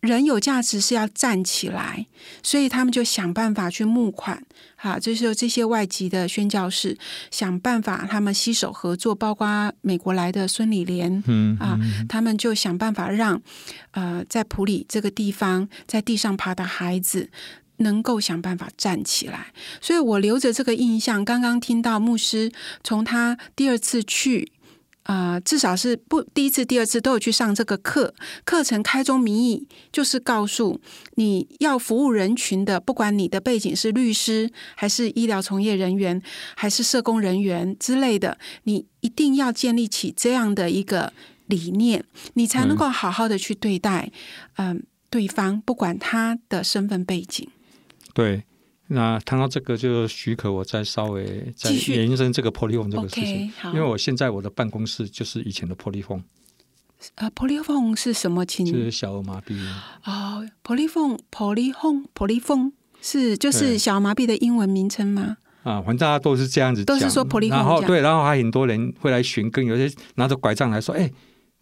[0.00, 2.06] 人有价值是要站起来，
[2.42, 4.44] 所以他们就想办法去募款，
[4.76, 6.96] 哈，就是这些外籍的宣教士
[7.32, 11.76] 想办法，他们携手合作，包括美国来的孙理莲，嗯啊，
[12.08, 13.42] 他们就想办法让
[13.90, 17.28] 呃在普里这个地方在地上爬的孩子
[17.78, 19.48] 能够想办法站起来，
[19.80, 21.24] 所以我留着这个印象。
[21.24, 22.52] 刚刚听到牧师
[22.84, 24.52] 从他第二次去。
[25.08, 28.14] 啊，至少是不第一次、第二次都有去上这个课。
[28.44, 30.78] 课程开宗明义就是告诉
[31.14, 36.20] 你要服务人群的，不管你的背景是律师，还是医疗从业人员，
[36.54, 41.14] 还是社工人员之类的，你一定要建立起这样的一个
[41.46, 44.12] 理念，你才能够好好的去对待
[44.56, 47.48] 嗯对方，不管他的身份背景。
[48.12, 48.44] 对。
[48.90, 56.22] 那谈到这个，就许可我再稍微再延伸这个 polyphone 这个事情，因为我现在我的办公室就是以前的 polyphone。
[57.16, 58.44] 呃，polyphone 是什么？
[58.46, 58.66] 情？
[58.66, 59.54] 就是小儿麻痹。
[60.04, 62.72] 哦，polyphone，polyphone，polyphone
[63.02, 65.36] 是就是小儿麻痹的英文名称吗？
[65.64, 67.50] 啊，反正大家都是这样子，都是说 polyphone。
[67.50, 71.10] 然后对，然后还很多人会来寻根，有些拿着拐杖来说，哎。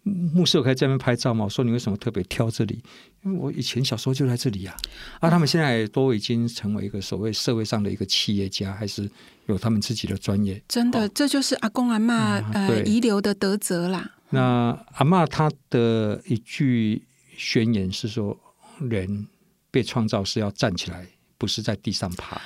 [0.07, 1.43] 牧师，我可以在那边拍照吗？
[1.45, 2.81] 我说你为什么特别挑这里？
[3.23, 4.75] 因为我以前小时候就在这里呀。
[5.19, 9.09] 啊，他们现在都已经成为一个所谓社会上的一个企业家，还是
[9.47, 10.61] 有他们自己的专业。
[10.67, 14.15] 真的，这就是阿公阿妈呃遗留的德泽啦。
[14.29, 17.03] 那阿妈她的一句
[17.35, 18.37] 宣言是说：
[18.79, 19.27] 人
[19.69, 22.41] 被创造是要站起来，不是在地上爬。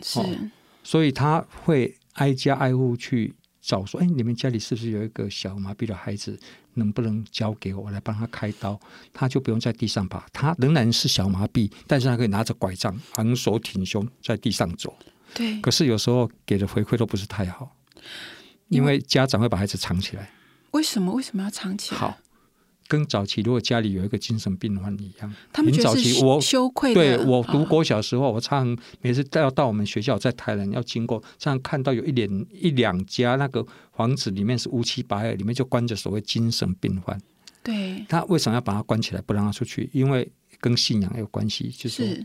[0.00, 0.20] 是，
[0.82, 3.34] 所以他会挨家挨户去。
[3.64, 6.36] 找说，哎，你们家里是不是有一个小麻痹的孩子？
[6.74, 8.78] 能不能交给我，我来帮他开刀？
[9.12, 14.96] 他就不用在地上爬，他仍然是小麻痹，但是他可以拿着拐杖，昂首挺胸在地上走。
[15.34, 15.60] 对。
[15.60, 17.76] 可是有时候给的回馈都不是太好，
[18.68, 20.30] 因为家长会把孩子藏起来。
[20.72, 21.12] 为什么？
[21.12, 22.00] 为什么要藏起来？
[22.00, 22.18] 好，
[22.92, 26.92] 跟早期如果家里有一个精神病患一样，他们早期我羞愧。
[26.92, 37.18] 对我读国小时候，我常常每次要到我们学校，在台南要经过，常常看到有一两一两家那个房子里面是乌漆白，里面就关着所谓精神病患。
[37.62, 39.88] 对，他为什么要把他关起来，不让他出去？
[39.94, 41.70] 因为跟信仰有关系。
[41.70, 42.22] 就是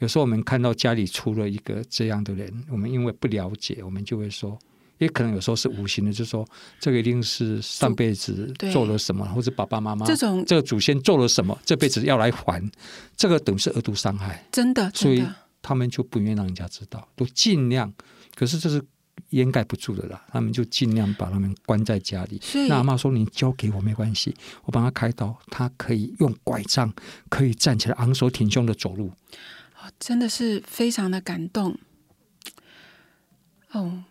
[0.00, 4.58] 有时候我们看到家里出了一个这样的人，我们因为不了解，我们就会说。
[4.98, 6.46] 也可能有时候是无形的，就是说
[6.78, 12.62] 这个一定是上辈子做了什么，或者爸爸妈妈这种这个祖先做了什么，这辈子要来还，
[13.16, 14.44] 这个等于是恶毒伤害。
[14.52, 15.24] 真的，所以
[15.62, 17.92] 他们就不愿意让人家知道，都尽量。
[18.34, 18.82] 可是这是
[19.30, 22.40] 掩盖不住的啦，他们就尽量把他们关在家里。
[22.68, 24.34] 那阿妈说：“你交给我没关系，
[24.64, 26.92] 我帮他开刀，他可以用拐杖，
[27.28, 29.12] 可以站起来昂首挺胸的走路。”
[29.98, 31.78] 真的是非常的感动。
[33.72, 34.04] 哦。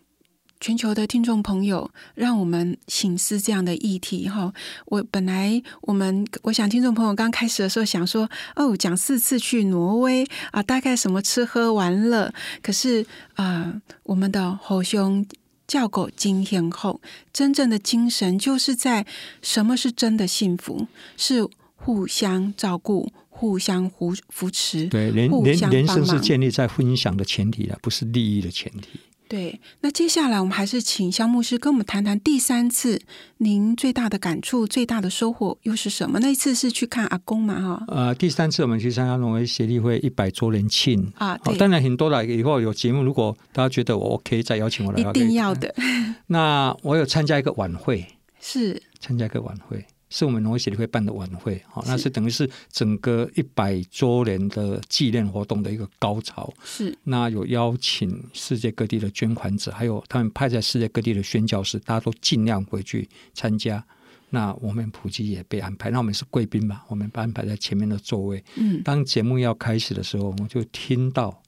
[0.60, 4.52] 全球的听众朋友，让我们醒思这样的议题哈。
[4.86, 12.34] 我本来我们我想听众朋友刚开始的时候想说哦，讲四次去挪威啊，大概什么吃喝玩乐。
[12.62, 15.26] 可是啊，我们的侯兄
[15.67, 17.00] 叫狗今天后，
[17.32, 19.06] 真正的精神就是在
[19.41, 24.88] 什么是真的幸福，是互相照顾、互相扶扶持。
[24.88, 29.00] 对，人人人生是建立在分享的前提的，不是利益的前提。
[29.28, 33.02] 对，那接下来我们还是请肖牧师跟我们谈谈第三次
[33.38, 36.20] 您最大的感触、最大的收获又是什么？
[36.20, 37.62] 那一次是去看阿公嘛？
[37.62, 42.26] 哈，呃，第三次我们去参加挪威协力会一百周年庆啊，当然很多了。
[42.26, 45.74] 以后有节目，如果大家觉得我 OK，再邀请我来，一定要的。
[46.28, 48.06] 那我有参加一个晚会，
[48.40, 49.86] 是参加一个晚会。
[50.10, 56.54] 是我们农业协会办的晚会，好，那是等于是整个一百周年的纪念活动的一个高潮。
[56.63, 63.84] 是，那有邀请世界各地的捐款者，还有他们派在世界各地的宣教士，大家都尽量回去参加。
[64.30, 68.41] 那我们普及也被安排，那我们是贵宾嘛，我们被安排在前面的座位。
[68.56, 71.41] 嗯，当节目要开始的时候，我就听到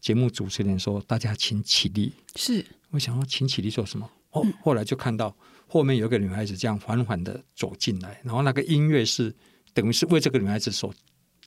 [0.00, 4.10] 节目主持人说：“大家请起立。”是，我想说，请起立做什么？
[4.30, 5.36] 哦，后来就看到。
[5.72, 9.32] 后面有个女孩子这样缓缓的走进来，然后那个音乐是
[9.72, 10.92] 等于是为这个女孩子所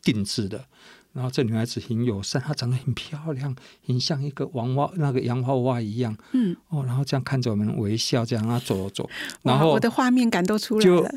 [0.01, 0.65] 定制的。
[1.11, 3.53] 然后这女孩子很友善，她长得很漂亮，
[3.85, 6.17] 很像一个娃娃那个洋娃娃一样。
[6.31, 9.07] 嗯，哦，然后这样看着我们微笑，这样啊走走。
[9.41, 11.11] 然后我的画面感都出来了。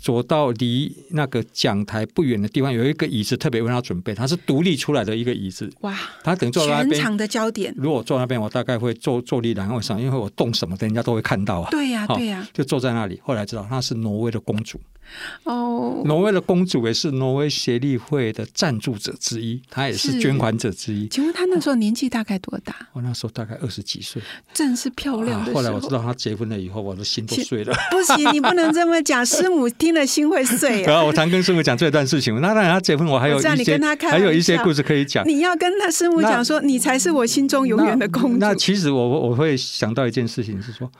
[0.00, 5.70] 走到离那个讲台不远的地方，有一个椅子特别为他准备，它是独立出来的一个椅子。
[5.80, 5.96] 哇！
[6.24, 7.72] 他等坐那边，全场的焦点。
[7.76, 10.00] 如果坐那边，我大概会坐坐立难安上？
[10.00, 11.68] 因为我动什么，人家都会看到啊。
[11.70, 12.46] 对呀，对呀。
[12.52, 14.80] 就坐在那里，后来知道她是挪威的公主。
[15.44, 21.08] 哦，挪威的公主也是挪威协力会的赞助者之一，她也是捐款者之一。
[21.08, 22.74] 请问她那时候年纪大概多大？
[22.92, 24.22] 我那时候大概二十几岁，
[24.52, 25.52] 正是漂亮的。
[25.52, 27.74] 后来我知道她结婚了以后，我的心都碎了。
[27.90, 30.82] 不行，你不能这么讲，师母听了心会碎。
[30.82, 32.34] 然 后我常跟师母讲这段事情。
[32.40, 35.26] 那当然，她结婚我还有一些，还有一些故事可以讲。
[35.26, 38.38] 你要跟她师母讲说，你才是我心中永远的公主。
[38.38, 40.90] 那其实我我会想到一件事情是说。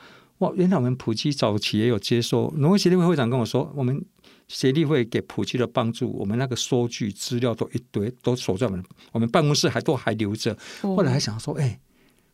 [0.43, 0.53] 哇！
[0.57, 4.05] 原来我们普及早期也有接受农会协力会会长跟我说，我们
[4.49, 10.57] 协力会给普及的帮助，我们那个收据资料都一堆，都锁在我们我们办公室，还都还留着。
[10.81, 11.79] 后来还想说，哎，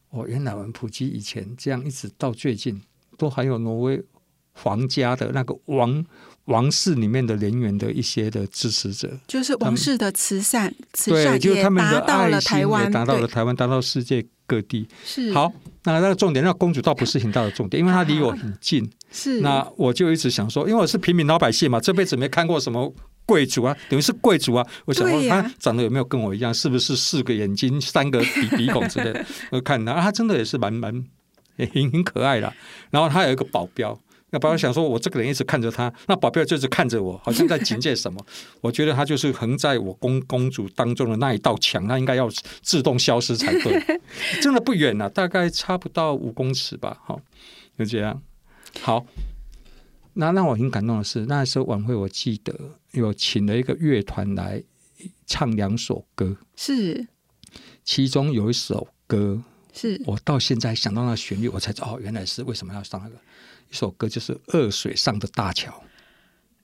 [0.08, 2.80] 哦，原来我们普及以前这样，一直到最近，
[3.18, 4.02] 都还有挪威
[4.52, 6.02] 皇家的那个王
[6.46, 14.26] 王室里面的人员的一些的支持者，就是王室的慈善，慈善就他们达到了台湾，达到了台湾，达到世界。
[14.48, 15.52] 各地是好，
[15.84, 18.90] 那那个重点，那公主倒不是很大的重点，因为她离我很近。
[19.12, 22.92] 是，那我就一直想说，因为我是平民老百姓嘛，这辈子没看过什么
[23.24, 24.66] 贵族啊，等于是贵族啊。
[24.86, 26.52] 我想问，他长得有没有跟我一样？
[26.52, 29.26] 是不是四个眼睛、三个鼻鼻孔之类的？
[29.52, 30.92] 我看他，他真的也是蛮蛮
[31.56, 32.52] 很很可爱的。
[32.90, 33.98] 然后他有一个保镖。
[34.30, 38.24] 那保镖想说，我这个人一直看着他，那保镖就是看着我，好像在警戒什么。
[38.60, 42.28] 我觉得他就是横在我公公主当中的那一道墙，那应该要
[42.60, 44.00] 自动消失才对。
[44.42, 47.00] 真的不远了，大概差不到五公尺吧。
[47.04, 47.20] 好，
[47.78, 48.22] 就这样。
[48.82, 49.06] 好，
[50.12, 52.54] 那让我很感动的是，那时候晚会我记得
[52.92, 54.62] 有请了一个乐团来
[55.26, 57.08] 唱两首歌，是，
[57.82, 63.16] 其中有一首歌，是我到现在想到那旋律，我才知道哦，原来是为什么要上那个。
[63.70, 65.70] 一首歌就是《恶水上的大桥》。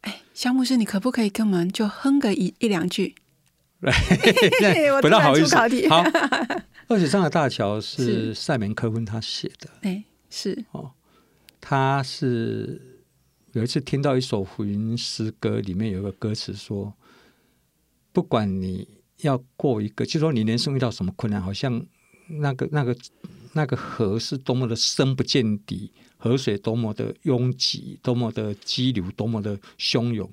[0.02, 3.14] 哎，肖牧师，你可不可以跟我们就哼个一一两句？
[5.02, 5.56] 不大好意思。
[5.56, 5.64] 好，
[6.88, 9.68] 《恶水上的大桥》是塞门科芬他写的。
[9.82, 10.92] 哎，是哦，
[11.60, 13.02] 他是
[13.52, 16.94] 有一次听到一首福音诗歌，里面有一个歌词说
[18.12, 18.88] ：“不管你
[19.18, 21.84] 要过一个，就说你人生遇到什么困难，好像
[22.28, 22.96] 那个那个。”
[23.54, 30.30] 那个河是多么的深不见底，河水多么的拥挤，多么的激流，多么的汹涌。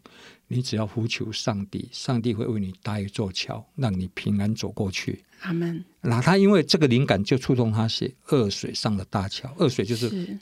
[0.47, 5.23] 你只要呼求上帝，上帝会为你搭一座桥，让你平安走过去。
[5.41, 5.83] 阿门。
[6.01, 9.49] 那他因为这个灵感，就触动他写恶水上的大桥。
[9.59, 10.37] 恶水就是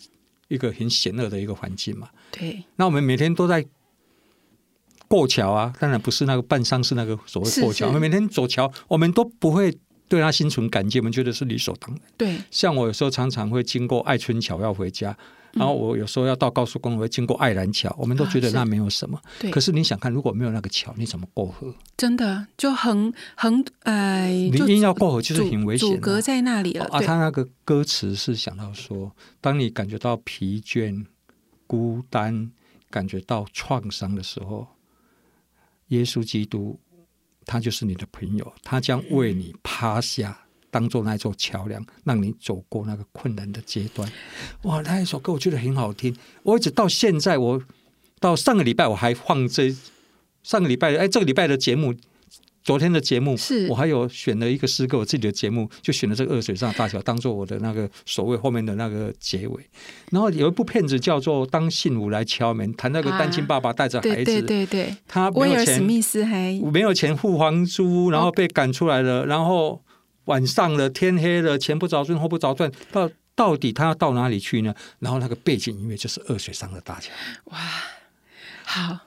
[0.48, 2.10] 一个很险恶的一个环境嘛。
[2.32, 2.64] 对。
[2.76, 3.64] 那我们每天都在
[5.08, 7.88] 过桥啊，当然不是那个半山，是那个所谓过桥。
[7.88, 9.78] 我们每天走桥，我们都不会
[10.10, 12.02] 对他心存感激，我们觉得是理所当然。
[12.18, 12.38] 对。
[12.52, 15.18] 像我有时候常常会经过爱春桥要回家。
[15.52, 19.20] 然后我有时候要到高速公路，会经过爱兰桥，我们都觉得那没有什么。
[19.40, 19.50] 对。
[19.50, 21.74] 可是你想看，如果没有那个桥，你怎么过河？
[21.98, 26.86] 真的就很很哎，你硬要过河就是很危险，阻隔在那里了。
[26.92, 31.04] 啊，他那个歌词是想到说，当你感觉到疲倦、
[31.66, 32.52] 孤单、
[32.92, 34.68] 感觉到创伤的时候，
[35.88, 36.80] 耶稣基督
[37.50, 40.46] 他就是你的朋友，他将为你趴下。
[40.72, 44.08] 当做那座桥梁，让你走过那个困难的阶段。
[44.66, 46.16] 哇，那一首歌我觉得很好听。
[46.44, 47.60] 我一直到现在，我
[48.20, 49.76] 到上个礼拜我还放这
[50.44, 51.96] 上个礼拜，哎，这个礼拜的节目，
[52.64, 59.70] 昨天的节目，是我还有选了一个诗歌，我自己的节目就选了这个二水上大桥，当做我的那个所谓后面的那个结尾。
[60.12, 69.82] 然后有一部片子叫做《当信徒来敲门》，谈那个单亲爸爸带着孩子，对对对，他没有钱，史密斯还没有钱付房租，然后被赶出来了，然后。
[70.26, 74.76] 晚上了，天黑了，前不着村后不着店，到到底他要到哪里去呢？
[75.00, 77.12] 然后那个背景音乐就是二水上的大桥。
[77.46, 77.58] 哇，
[78.64, 79.00] 好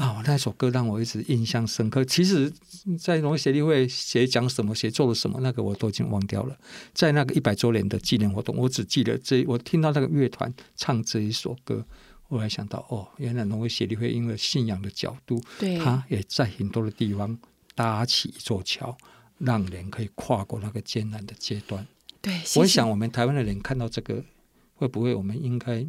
[0.00, 0.22] 啊！
[0.26, 2.02] 那首歌让我一直印象深刻。
[2.04, 2.50] 其实，
[2.98, 6.56] 在农业协力会谁讲什么，谁做了什么，那个我都已经忘掉了。
[6.94, 11.84] 在那个一百周年的纪念活动，我只记得这，我听到那个乐团唱这一首歌，
[12.28, 17.38] 我还想到哦，原来农业协力会因为信仰的角度，对，他也在很多的地方
[17.74, 18.96] 搭起一座桥。
[19.36, 21.86] 让人可以跨过那个艰难的阶段。
[22.20, 24.22] 对，我想我们台湾的人看到这个，
[24.74, 25.86] 会不会我们应该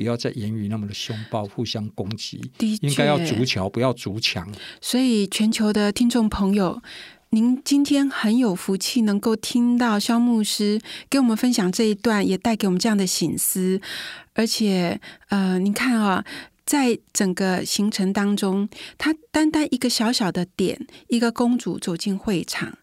[0.00, 2.40] 不要再言语那么的凶暴，互相攻击？
[2.80, 4.50] 应该要筑桥，不要筑墙。
[4.80, 6.82] 所以，全球的听众朋友，
[7.28, 10.80] 您今天很有福气，能够听到肖牧师
[11.10, 13.78] 给我们分享这一段，也带给我们这样的醒思。
[14.32, 14.98] 而且，
[15.28, 16.24] 呃，您看啊。
[16.64, 22.78] 在整个行程当中，他单单一个小小的点，一个公主走进会场，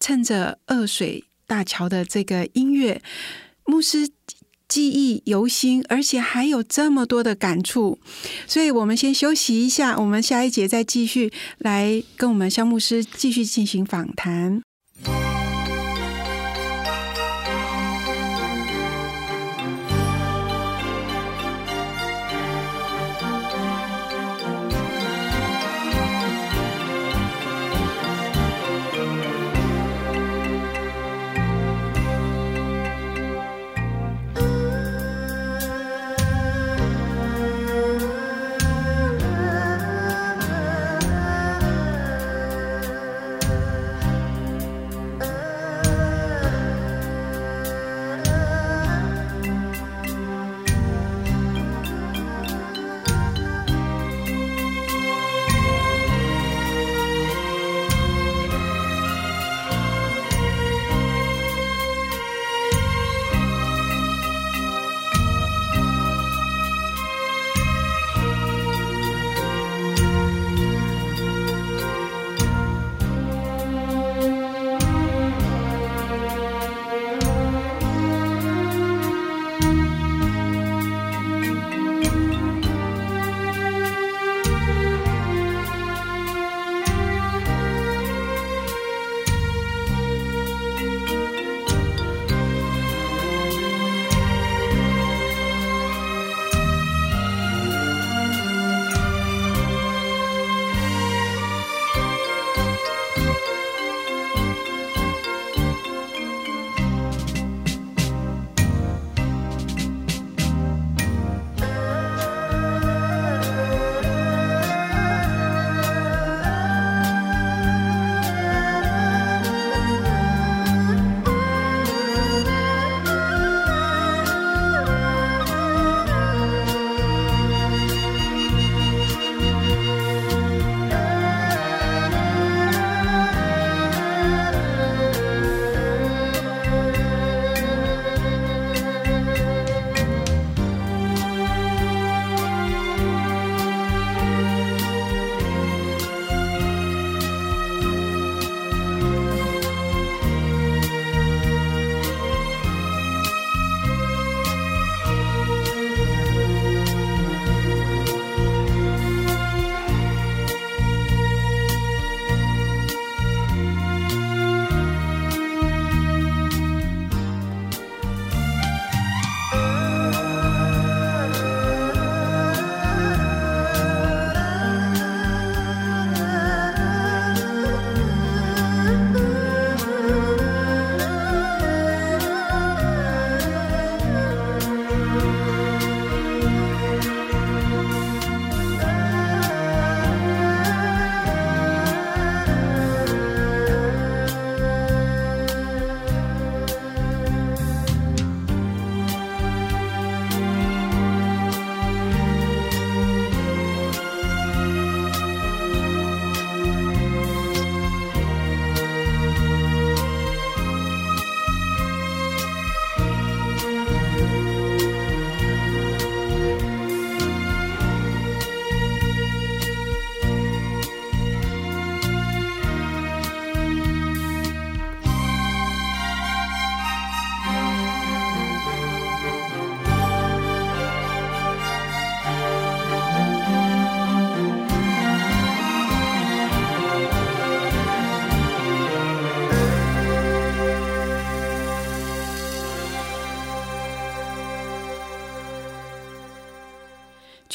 [0.00, 3.00] 趁着二水大桥的这个音乐，
[3.66, 4.10] 牧师
[4.70, 7.98] 记忆犹新，而且还有这么多的感触。
[8.46, 14.62] 所以，我们先休息一下，我们下一节再继续来跟我们肖牧师继续进行访谈。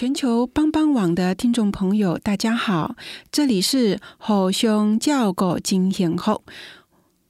[0.06, 2.96] 全球帮帮网的听众朋友，大家好，
[3.32, 6.44] 这里是后熊叫狗金贤后，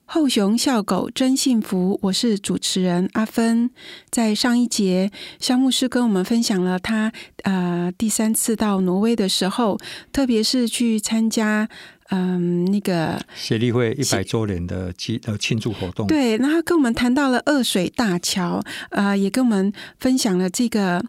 [0.04, 3.72] 后熊笑狗真幸福，我是主持人阿芬。
[4.10, 5.10] 在上一节，
[5.40, 7.14] 肖牧师跟我们分享了他
[7.44, 9.80] 呃第三次到挪威的时候，
[10.12, 11.70] 特别是去参加。
[12.10, 18.62] 嗯，那个协力会一百周年的纪呃庆祝活动，对，然后跟我们谈到了二水大桥，
[18.92, 21.04] 呃，也跟我们分享了这个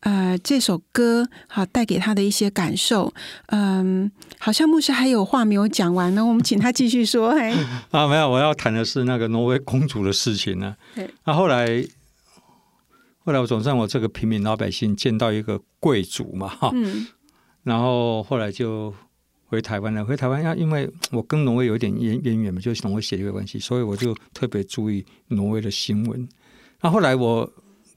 [0.00, 3.12] 呃这首歌好带给他的一些感受。
[3.46, 7.32] 嗯，好像牧师还有话没有讲完呢，我们请他继续说。
[7.32, 7.52] 嘿，
[7.90, 10.76] 啊，没有，我要谈的是那个挪威公主的事情呢。
[11.24, 11.84] 那后来
[13.18, 17.06] 后来我总算我这个平民老百姓见到一个贵族嘛，哈，嗯，
[17.62, 18.94] 然后后来就。
[19.50, 26.28] 回台湾了，回台湾要因为我跟挪威有点渊渊源嘛，就是挪威协力的关系，所以我就特别注意挪威的新闻。
[26.80, 27.52] 那后来我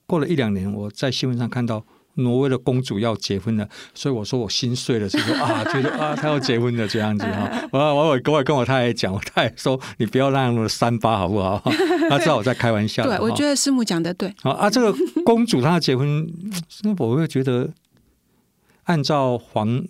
[0.07, 1.85] 过了一两年，我在新闻上看到
[2.15, 7.67] 挪威的公主要结婚了，所以我说我心碎了，就说啊， 觉得啊，她要结婚了这样子哈。
[7.71, 11.61] 我我我跟我跟我太太讲，我太太说你不要让那三八好不好？
[12.09, 13.03] 她知道我在开玩笑。
[13.03, 14.33] 对，我觉得师母讲的对。
[14.41, 16.27] 好啊，这个公主她要结婚，
[16.99, 17.69] 我会觉得
[18.83, 19.83] 按照皇。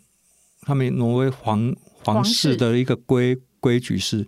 [0.66, 4.26] 他们挪威皇皇室的一个规规矩是，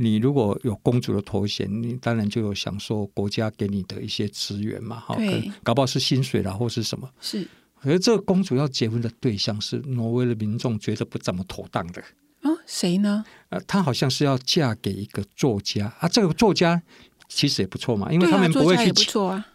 [0.00, 5.16] 你如果有公主的头衔，你当然就有享受国家给你的一些资源嘛，哈，
[5.64, 7.10] 搞不好是薪水啦，或是什么。
[7.20, 7.48] 是，
[7.80, 12.00] 而这个公主要结婚的对象是挪威的民众觉得不怎么妥当的。
[12.42, 13.24] 哦，谁呢？
[13.48, 16.80] 呃，她好像是要嫁给一个作家啊，这个作家。
[17.28, 18.92] 其实也不错嘛，因为他们不会去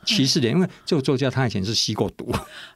[0.06, 2.32] 歧视人，因为这个作家他以前是吸过毒。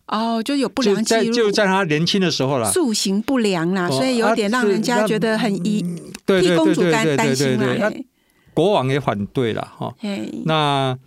[0.08, 5.82] 哦，就有不良记录，就在他年轻的时候了，素行不良啦，所以有点让人家觉得很疑，
[6.26, 7.92] 替公主担担心啦。
[8.54, 9.94] 国王也反对了哈，
[10.46, 10.98] 那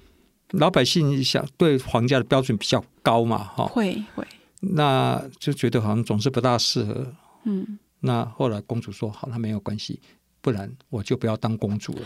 [0.51, 4.25] 老百姓想对皇家的标准比较高嘛哈，会会，
[4.61, 7.13] 那就觉得好像总是不大适合，
[7.45, 9.99] 嗯，那后来公主说好，那没有关系。
[10.41, 12.01] 不然我就不要当公主了。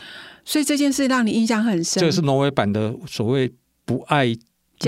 [0.44, 2.00] 所以这件事让你印象很深。
[2.00, 3.52] 这是挪威版的所谓
[3.84, 4.34] “不爱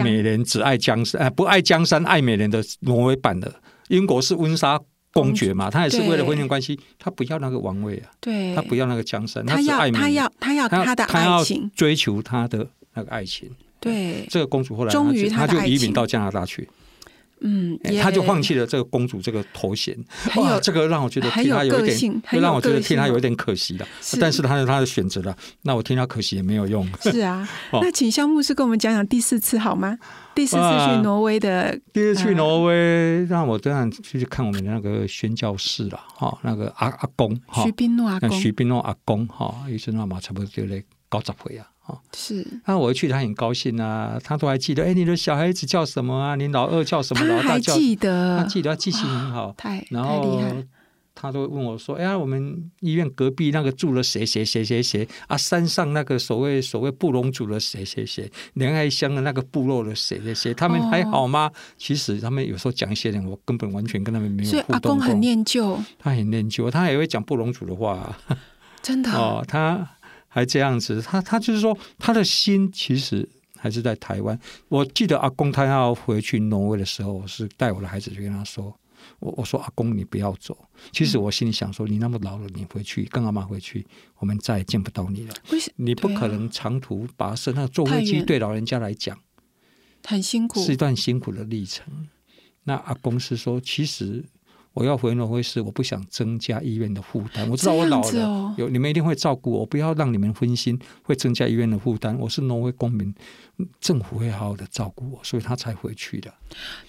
[0.03, 3.61] 美人，只爱江山”哎，不爱江山爱美人的挪威版的。
[3.89, 4.81] 英国是温莎
[5.13, 13.51] 公爵嘛，他也是为了婚姻关系，他不要那个王位啊，对，他不要那个江山，他要他要他要他的爱情，追求他的那个爱情。
[13.79, 16.69] 对，这个公主后来终于他就移民到加拿大去。
[17.41, 19.97] 嗯，他就放弃了这个公主这个头衔，
[20.37, 23.87] 哇，这个让我觉得替他有一点，让我觉得替他有一点可惜了。
[24.19, 26.87] 但是他是他的选择了，那我替他可惜也没有用。
[27.03, 27.47] 是啊，
[27.83, 29.99] 那请肖牧师跟我们讲讲第四次好吗？
[30.35, 41.67] 第四次去挪威的，第一次去挪威，让我这样去看我们的那个宣教士了，哈，那个阿阿公，徐斌诺阿公，徐斌诺阿公，哈，医生那嘛差不多就来高十岁啊。
[41.87, 42.47] 哦，是。
[42.67, 44.85] 那我一去，他很高兴啊，他都还记得。
[44.85, 46.35] 哎，你的小孩子叫什么啊？
[46.37, 47.25] 你老二叫什么？
[47.25, 47.75] 老大叫？
[47.75, 49.55] 记得，他记得，他记性很好。
[49.57, 50.43] 太，然后
[51.15, 55.37] 他都问我说：“哎呀，我们医院隔壁那个住了谁谁谁谁谁啊？
[55.37, 58.31] 山上那个所谓所谓布隆族的谁谁谁？
[58.53, 60.53] 莲爱乡的那个部落的谁谁谁？
[60.53, 68.15] 他们还好吗？”其实他们有时候讲一些人，我根本完全跟他们没有互动阿公很念旧，他很念旧，他也会讲布隆族的话。
[68.83, 69.89] 真的哦， 他。
[70.37, 73.27] 还这样子，他他就是说，他的心其实
[73.57, 74.39] 还是在台湾。
[74.69, 78.79] 我记得阿公他要回去挪威的时候，我是带我的孩子去跟他说，
[79.19, 80.55] 我我说阿公你不要走。
[80.93, 83.87] 其实我心里想说，你那么老了，你回去跟阿妈回去，
[84.19, 85.35] 我们再也见不到你了。
[85.77, 89.19] 你不可能长途跋涉，那坐飞机对老人家来讲
[90.05, 92.09] 很辛苦，是一段辛苦的历程。
[92.65, 94.27] 那阿公是说，其实。
[94.77, 97.49] 我要回挪威是我不想增加医院的负担。
[97.49, 102.15] 我知道我老了，有你们一定会照顾我，不要让你们分心，会增加医院的负担。
[102.19, 103.15] 我是挪威公民，
[103.81, 106.31] 政府会好好的照顾我，所以他才回去的。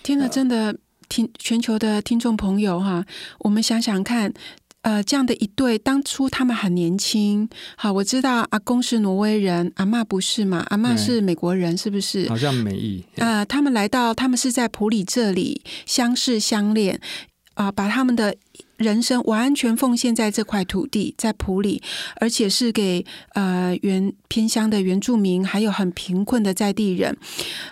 [0.03, 0.77] 听了真的
[1.07, 3.05] 听全球的听众朋友哈，
[3.39, 4.33] 我们想想看，
[4.81, 7.47] 呃，这样的一对，当初他们很年轻。
[7.77, 10.65] 好，我知道阿公是挪威人，阿妈不是嘛？
[10.71, 12.27] 阿妈是美国人，是不是？
[12.27, 13.01] 好像美裔。
[13.15, 16.99] 啊，他们来到，他们是在普里这里相识相恋。
[17.57, 18.35] 啊，把他们的
[18.77, 21.81] 人生完全奉献在这块土地，在普里，
[22.17, 23.03] 而且是给
[23.33, 27.17] 呃原偏乡的原住民，还有很贫困的在地人。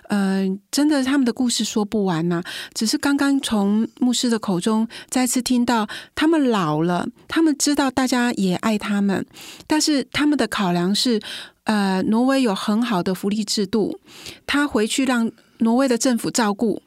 [0.10, 2.42] 嗯，真的，他们的故事说不完呐。
[2.74, 9.24] 只是刚刚从牧师的口中再次听到，他们老了，他们知道大家也爱他们，
[9.68, 11.22] 但是他们的考量是，
[11.66, 14.00] 呃，挪威有很好的福利制度，
[14.48, 15.32] 他回去让。
[15.60, 16.82] 挪威的政府照顾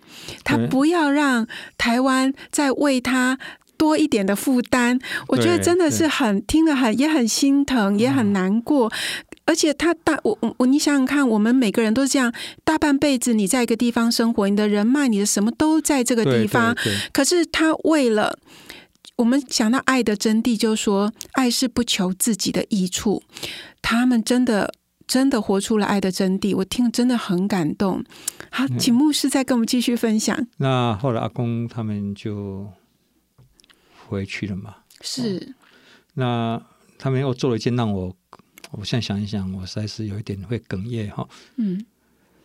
[0.44, 1.46] 他，不要让
[1.76, 3.38] 台湾再为他
[3.76, 4.98] 多一点的负担。
[5.28, 8.92] 我觉得真的是很听了很也很心疼，也很难过。
[9.44, 12.30] 而且他大我我你想想看，我们每个人都是这样，
[12.64, 16.76] 大半辈子你在一个地方生活，你的人脉、你的什么都在这个地方。
[17.12, 18.38] 可是他为了
[19.16, 23.22] 我们想到爱的真谛，就是说爱是不求自己的益处。
[23.80, 24.74] 他们真的
[25.08, 28.04] 真的活出了爱的真谛，我听了真的很感动。
[28.52, 30.46] 好，请牧师再跟我们继续分享。
[30.58, 32.70] 那后来阿公他们就
[34.06, 34.76] 回去了嘛？
[35.00, 35.54] 是。
[36.14, 36.62] 那
[36.98, 38.14] 他们又做了一件让我。
[38.72, 41.26] 我现在想一想，我实在是有一点会哽咽哈。
[41.56, 41.82] 嗯，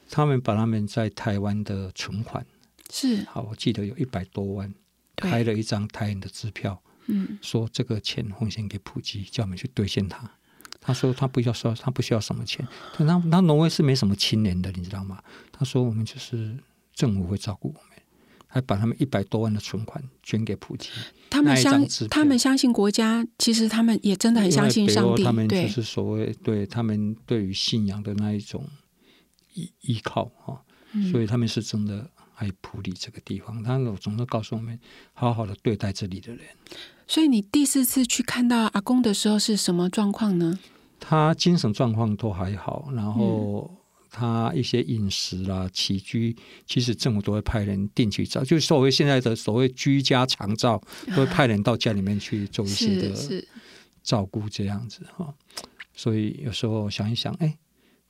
[0.09, 2.45] 他们把他们在台湾的存款
[2.89, 4.73] 是好，我记得有一百多万，
[5.17, 10.31] 开了一张台湾的支票，嗯，说这个钱奉献给普吉，叫我们去兑现它。
[10.83, 12.67] 他说他不需要说，他不需要什么钱。
[12.93, 15.23] 他他挪威是没什么青年的，你知道吗？
[15.51, 16.55] 他说我们就是
[16.93, 17.89] 政府会照顾我们。
[18.45, 20.91] 还把他们一百多万的存款捐给普京，
[21.27, 25.23] 他们相他们相信国家，其实他们也真的很相信上帝。
[25.23, 28.63] 他们就是所谓对他们对于信仰的那一种
[29.55, 30.61] 依依靠啊，
[31.11, 33.63] 所以他们是真的爱普里这个地方。
[33.63, 34.79] 他总是告诉我们，
[35.13, 36.45] 好好的对待这里的人。
[37.07, 40.59] 所以你第四次去看到阿公的时候是什么状况呢？
[40.99, 43.69] 他精神状况都还好，然后。
[44.15, 46.37] 他一些饮食啦、起居，
[46.67, 53.11] 其实政府都会派人定期照，就是所谓现在的所谓居家常照，都会派人到家里面去做一些的
[54.03, 55.33] 照顾，这样子哈。
[55.95, 57.57] 所以有时候想一想，哎，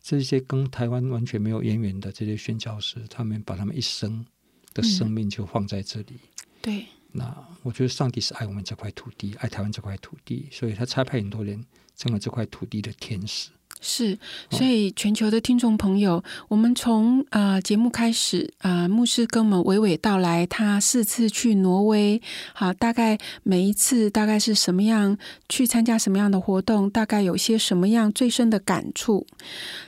[0.01, 4.25] 这些跟台湾完全没有渊源的这些宣教师，他们把他们一生
[4.73, 6.19] 的生命就放在这里。
[6.61, 11.63] 对，那我觉得上帝是爱我们这块土地，爱台湾这块土地，所以他差派很多人
[11.95, 13.49] 成了这块土地的天使。
[13.85, 14.17] 是，
[14.49, 22.21] 所以全球的听众朋友，我们从啊节目开始啊，牧师跟我们娓娓道来，他四次去挪威，
[22.53, 25.17] 好，大概每一次大概是什么样，
[25.49, 29.27] 去参加什么样的活动，大概有些什么样最深的感触。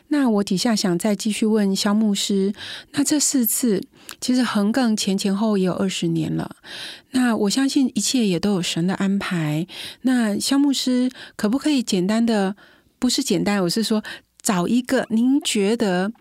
[0.10, 2.54] 那我底下想再继续问肖牧师，
[2.92, 3.82] 那这四次
[4.20, 6.58] 其实横亘前前后也有二十年了，
[7.12, 9.66] 那我相信一切也都有神的安排。
[10.02, 12.58] 那肖牧师可不可以简单的？
[13.00, 14.04] 不是简单，我是说
[14.42, 16.12] 找一个您觉得，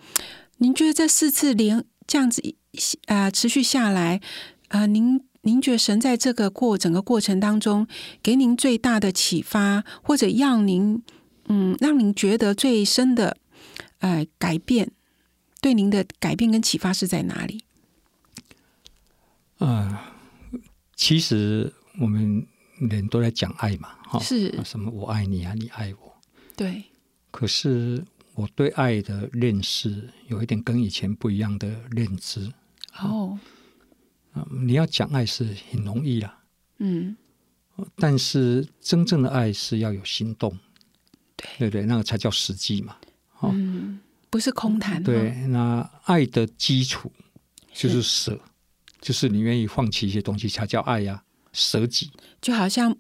[0.58, 2.42] 您觉得这四次连这样子
[3.06, 4.20] 啊持续下来
[4.68, 7.86] 啊，您您觉得神在这个过整个过程当中
[8.22, 11.02] 给您最大的启发，或者让您
[11.46, 13.36] 嗯让您觉得最深的
[13.98, 14.90] 呃改变，
[15.60, 17.64] 对您的改变跟启发是在哪里？
[19.58, 20.12] 啊，
[20.96, 22.46] 其实我们
[22.80, 26.13] 人都在讲爱嘛，哈，是什么我爱你啊，你爱我。
[26.57, 26.84] 对，
[27.30, 32.52] 可是我对爱的认识有一点跟以前不一样的认知。
[32.98, 33.38] 哦，
[34.50, 36.38] 你要讲爱是很容易啦，
[36.78, 37.16] 嗯，
[37.96, 40.57] 但是真正的爱是要有行动，
[41.36, 42.96] 对对对，那个才叫实际嘛。
[43.42, 43.98] 嗯，
[44.30, 45.02] 不是空谈。
[45.02, 47.12] 对，那爱的基础
[47.72, 48.40] 就是舍，
[49.00, 52.96] 就是你愿意放弃一些东西才叫爱呀，舍己，就好像。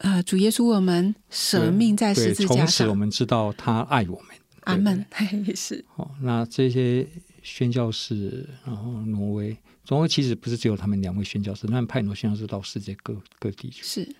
[0.00, 0.22] 啊！
[0.22, 2.56] 主耶稣，我们舍命在十字架上。
[2.56, 4.36] 从此我们知道他爱我们。
[4.62, 5.04] 阿门。
[5.54, 5.84] 是。
[5.96, 7.06] 哦，那这些
[7.42, 9.54] 宣教士，然后挪威，
[9.88, 13.82] 挪威其实不是只有他们两位宣教士，他们派很多宣教士到世界各各地去。
[13.82, 14.16] 是。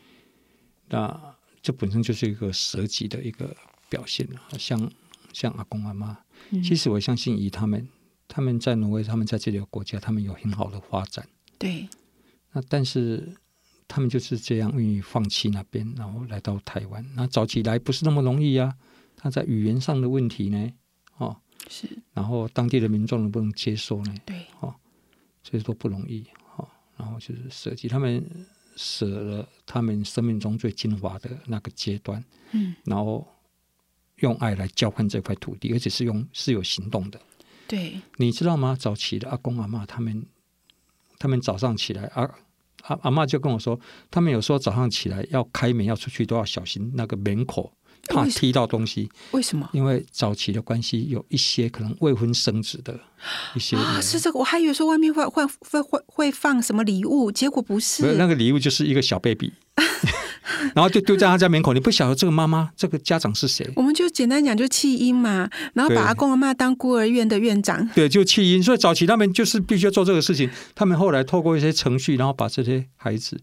[0.90, 3.56] 那这本身就是一个舍己的一个
[3.88, 4.40] 表现了。
[4.58, 4.90] 像
[5.32, 6.18] 像阿公阿妈，
[6.62, 7.88] 其实我相信以他们，
[8.28, 11.26] 他们在挪威，他们在这个国家，他们有很好的发展。
[11.58, 11.88] 对。
[12.52, 13.34] 那但是。
[13.92, 17.04] 他们就是这样愿意放弃那边，然后来到台湾。
[17.16, 18.72] 那早起来不是那么容易啊！
[19.16, 20.72] 他在语言上的问题呢，
[21.16, 21.36] 哦，
[21.68, 21.88] 是。
[22.12, 24.14] 然后当地的民众能不能接受呢？
[24.24, 24.72] 对，哦，
[25.42, 26.24] 所以说不容易，
[26.56, 26.68] 哦。
[26.96, 28.24] 然后就是舍弃，他们
[28.76, 33.26] 舍了他们生命中最精华的那个阶段，嗯，然后
[34.18, 37.20] 用爱来交换这块土地，而且是用是有行动的。
[37.66, 38.76] 对，你知道吗？
[38.78, 40.24] 早起的阿公阿妈他们，
[41.18, 42.30] 他们早上起来啊。
[42.82, 43.78] 阿阿妈就跟我说，
[44.10, 47.72] 他们有时候早上起来要开门要出去都要小心那个门口，
[48.08, 49.08] 怕踢到东西。
[49.32, 49.68] 为什么？
[49.72, 52.98] 因为早期的关系，有一些可能未婚生子的
[53.54, 54.38] 一些啊，是这个。
[54.38, 58.14] 我还以为说外面会会会会会放什么礼物，结果不是。
[58.16, 59.52] 那个礼物就是一个小 baby。
[60.74, 63.68] 然后就丢在他家门口，你不晓得这个妈妈、这个家长是谁？
[63.76, 67.88] 我们就简单讲，就弃婴嘛，然后把阿公阿妈当孤儿院的院长。
[67.94, 68.62] 对，就弃婴。
[68.62, 70.50] 所以早期他们就是必须要做这个事情。
[70.74, 73.40] 他们后来透过一些程序，然后把这些孩子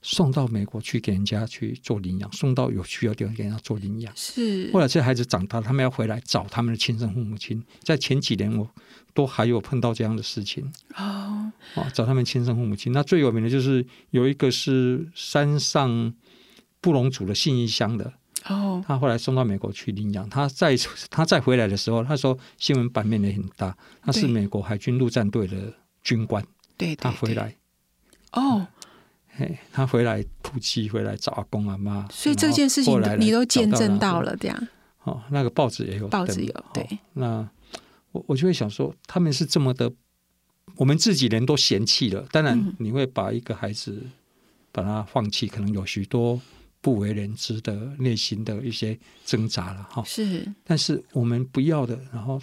[0.00, 4.12] 送到美国去给人家去做领养，送到有需要地方给人家做领养。
[4.16, 4.70] 是。
[4.72, 7.62] 后来这些孩子长大，他们要回来找他们的亲生父母亲。
[7.82, 8.68] 在前几年，我
[9.14, 10.70] 都还有碰到这样的事情。
[10.96, 11.52] 哦。
[11.74, 12.92] 哦，找他们亲生父母亲。
[12.92, 16.12] 那最有名的就是有一个是山上。
[16.82, 18.12] 布隆族的信义乡的
[18.46, 20.28] 哦，他后来送到美国去领养。
[20.28, 20.76] 他再
[21.08, 23.74] 他再回来的时候，他说新闻版面也很大。
[24.02, 25.72] 他是美国海军陆战队的
[26.02, 26.44] 军官。
[26.76, 27.54] 对，他回来。
[28.32, 28.66] 哦，
[29.36, 32.08] 嘿，他回来普吉回来找阿公阿妈。
[32.10, 34.68] 所以这件事情你都见证到了，这样。
[35.04, 36.64] 哦，那个报纸也有，报纸有。
[36.74, 37.48] 对，那
[38.10, 39.92] 我我就会想说，他们是这么的，
[40.76, 42.26] 我们自己人都嫌弃了。
[42.32, 44.02] 当然，你会把一个孩子
[44.72, 46.40] 把他放弃，可能有许多。
[46.82, 52.38] 不为人知的内心的一些挣扎了哈，是，但是我们不要的，然后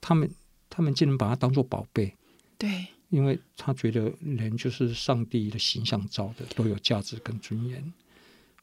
[0.00, 0.28] 他们
[0.68, 2.12] 他们竟然把它当做宝贝，
[2.58, 7.92] 对，因为他觉得人就是上帝的形象造的，都有价值跟尊严。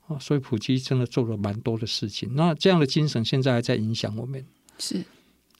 [0.07, 2.35] 啊，所以普基真的做了蛮多的事情。
[2.35, 4.43] 那这样的精神现在还在影响我们，
[4.79, 5.05] 是。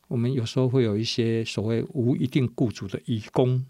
[0.07, 3.64] 我们有时候会有一些所谓无一定雇主的义工，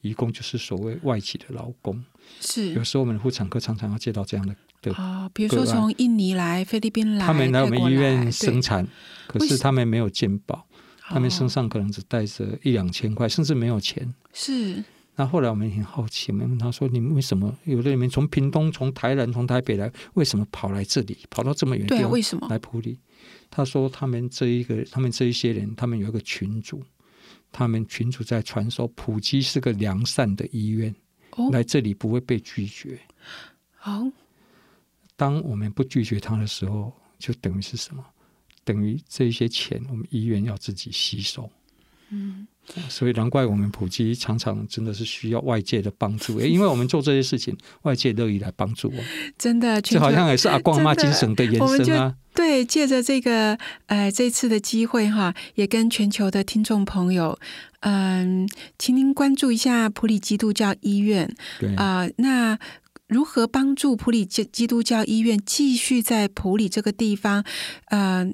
[0.00, 2.02] 义工就是所谓外企的劳工，
[2.40, 2.72] 是。
[2.72, 4.56] 有时候我们妇产科常常要接到这样的。
[4.92, 8.86] 啊，比如说从印尼来、菲律宾来，他们来我们医院生产，
[9.26, 10.66] 可是他们没有健保，
[11.00, 14.14] 他们身上可能只带着一两千块，甚至没有钱。
[14.32, 14.82] 是。
[15.16, 22.10] 那后来我们很好奇，我们问他说：“你们为什么有的人从屏东、从台南、从台北来，为什么跑来这里，跑到这么远地方？
[22.10, 22.98] 为什么来普里？”
[23.48, 26.82] 他说：“他们这一个，他们这一些人，他们有一个群主，
[27.52, 30.92] 他们群主在传说，普吉是个良善的医院，
[31.52, 32.98] 来这里不会被拒绝。”
[33.78, 34.10] 好。
[35.16, 38.04] 当我们不拒绝他的时候，就等于是什么？
[38.64, 41.50] 等于这些钱，我们医院要自己吸收。
[42.10, 42.46] 嗯，
[42.88, 49.02] 所以难怪我们普及常常真的是需要外界的帮助，因为我们做这些事情， 外界乐意来帮助我。
[49.38, 52.14] 真的，就好像也是阿光妈精神的延伸啊。
[52.34, 57.38] 对，借着这个呃这次的机会哈，也跟全球的听众朋友，
[57.80, 58.48] 嗯，
[58.78, 61.34] 请您关注一下普里基督教医院。
[61.60, 62.58] 对啊，那。
[63.08, 67.44] 如何帮助普里基基督教医院继续在普里这个地方，
[67.86, 68.26] 呃，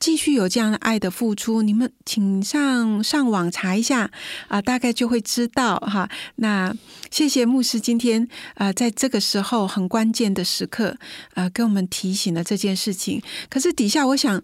[0.00, 1.62] 继续有这样的爱的付出？
[1.62, 4.10] 你们请上上网查一下
[4.48, 6.08] 啊，大概就会知道哈。
[6.36, 6.74] 那
[7.10, 10.96] 谢谢牧师今天啊，在这个时候很关键的时刻
[11.34, 13.22] 啊，跟我们提醒了这件事情。
[13.50, 14.42] 可是底下我想。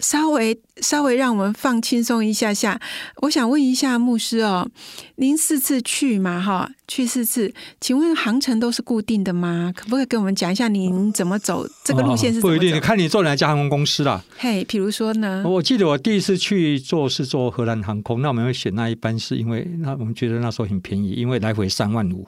[0.00, 2.80] 稍微稍微让我们放轻松一下下，
[3.22, 4.68] 我想问一下牧师哦，
[5.16, 9.72] 您四次去嘛哈，去四次，请问航程都是固定的吗？
[9.74, 12.40] 可不可以跟我们讲一下您怎么走这个路线是？
[12.40, 14.22] 不一定，看你坐哪家航空公司啦。
[14.36, 15.44] 嘿，比如说呢？
[15.46, 22.26] 我记得我第一次去坐是坐荷兰航空，那我们会选那一班，是因为那我们觉得那时候很便宜，因为来回三万五。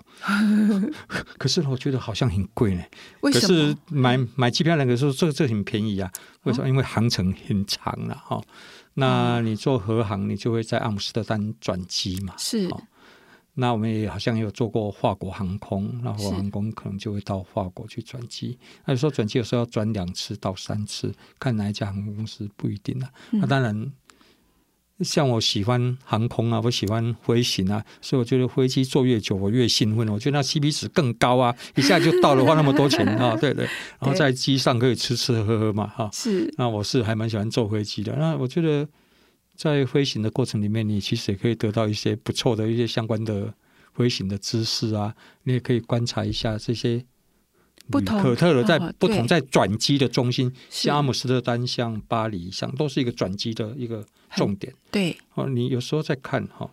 [1.37, 2.83] 可是我觉得好像很贵呢。
[3.23, 3.77] 为什么？
[3.91, 6.11] 买买机票那个时候，这这很便宜啊。
[6.45, 6.69] 为什么？
[6.69, 8.36] 因为航程很长了哈。
[8.95, 12.35] 那你做和航，你就会在阿姆斯特丹转机嘛。
[12.39, 12.69] 是。
[13.55, 18.59] 那我们也好像也有做过法国航空，那法国航空可能就会到法国去转机。
[18.85, 23.11] 那有时候转机有时候要转两次到三次，看哪一家航空公司不一定啊。
[23.31, 23.93] 那当然。
[25.01, 30.09] 像我喜欢航空啊，我喜欢飞行啊，所以我觉得飞机坐越久，我越兴奋。
[30.09, 33.67] 我觉得那 CP 值更高啊，一下就到了，花那么多钱 啊，对对。
[34.01, 36.09] 然后在机上可以吃吃喝喝嘛，哈。
[36.13, 36.53] 是。
[36.57, 38.17] 那我是还蛮喜欢坐飞机的。
[38.17, 38.89] 那我觉得
[39.55, 43.53] 在飞行的过程里面，你其实也可以得到一些不错的一些相关的
[43.95, 45.15] 飞行的知识啊。
[45.43, 47.05] 你也可以观察一下这些。
[47.91, 54.73] 不同可特的在不同在转机的中心，像阿姆斯特丹、像巴黎、像都是一个转机的一个重点。
[54.91, 56.69] 对哦，你有时候在看哈，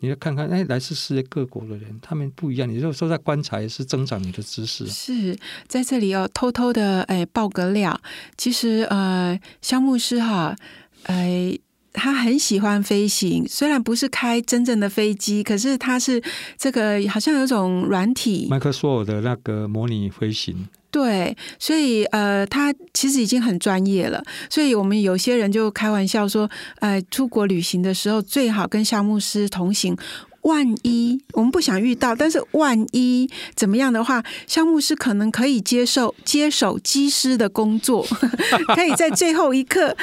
[0.00, 2.68] 你要看看哎，来自世界各国的人，他们不一样。
[2.68, 4.86] 你有时候在观察，也是增长你的知识。
[4.86, 8.00] 是在这里要偷偷的哎爆个料，
[8.36, 10.56] 其实呃，肖牧师哈
[11.04, 11.58] 哎。
[11.98, 16.22] 他很喜欢飞行，虽然不是开真正的飞机，可是他是
[16.56, 20.68] 这个好像有种软体，麦克索尔的那个模拟飞行。
[20.90, 24.22] 对，所以呃，他其实已经很专业了。
[24.48, 26.48] 所以我们有些人就开玩笑说，
[26.80, 29.94] 呃，出国旅行的时候最好跟项目师同行。
[30.42, 38.06] 万一我们不想遇到，但是万一怎么样的话，项目师可能可以接受接手机师的工作，
[38.74, 39.94] 可以在最后一刻。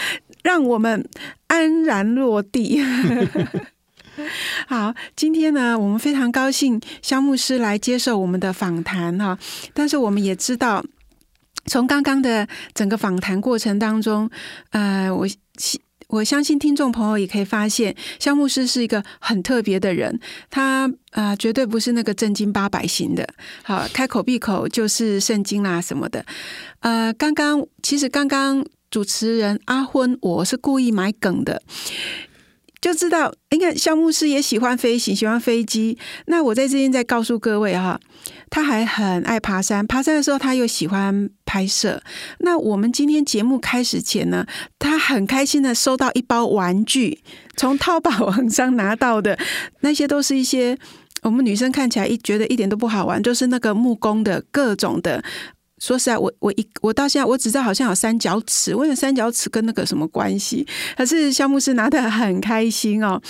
[0.46, 1.04] 让我们
[1.48, 2.80] 安然落地。
[4.68, 9.36] 好，今天呢，我们非常高兴肖牧师来接受我们的访谈哈。
[9.74, 10.86] 但是我们也知道，
[11.66, 14.30] 从刚刚的整个访谈过程当中，
[14.70, 15.28] 呃，我
[16.10, 20.20] 我相信听众朋友也可以发现，肖牧师是一个很特别的人。
[20.52, 23.28] 他啊，绝对不是那个正经八百型的，
[23.64, 26.24] 好，开口闭口就是圣经啦什么的。
[26.82, 28.64] 呃，刚刚其实刚刚。
[28.90, 31.62] 主持人阿昏，我是故意买梗的，
[32.80, 35.98] 就知道，你看，肖牧师也喜欢飞行，喜欢飞机。
[36.28, 38.00] 那我在这边再告诉各位哈，
[38.50, 42.02] 他还很爱爬山，爬山的时候他又喜欢拍摄。
[42.40, 44.46] 那我们今天节目开始前呢，
[44.80, 47.22] 他很开心的收到一包玩具，
[47.58, 49.38] 从淘宝网上拿到的，
[49.82, 50.78] 那些都是一些
[51.24, 55.24] 我们女生看起来一觉得一点都不好玩，就是那个木工的各种的。
[55.86, 60.66] 说实在，我我一我到现在我只知道好像有三角尺，问了三角尺跟那个什么关系？
[60.98, 63.22] 可是肖牧师拿的很开心哦。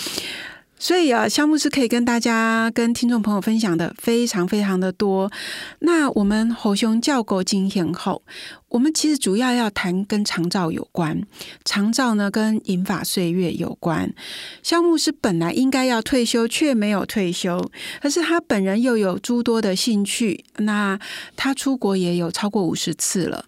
[0.77, 5.31] 所以啊，项目是可以跟大家、跟听众朋友分享的非常非常的多。
[5.79, 8.21] 那我们吼熊叫狗经验后，
[8.69, 11.21] 我们其实主要要谈跟长照有关。
[11.63, 14.13] 长照呢，跟银发岁月有关。
[14.61, 17.71] 项目是本来应该要退休，却没有退休，
[18.01, 20.43] 可是他本人又有诸多的兴趣。
[20.57, 20.99] 那
[21.37, 23.45] 他出国也有超过五十次了。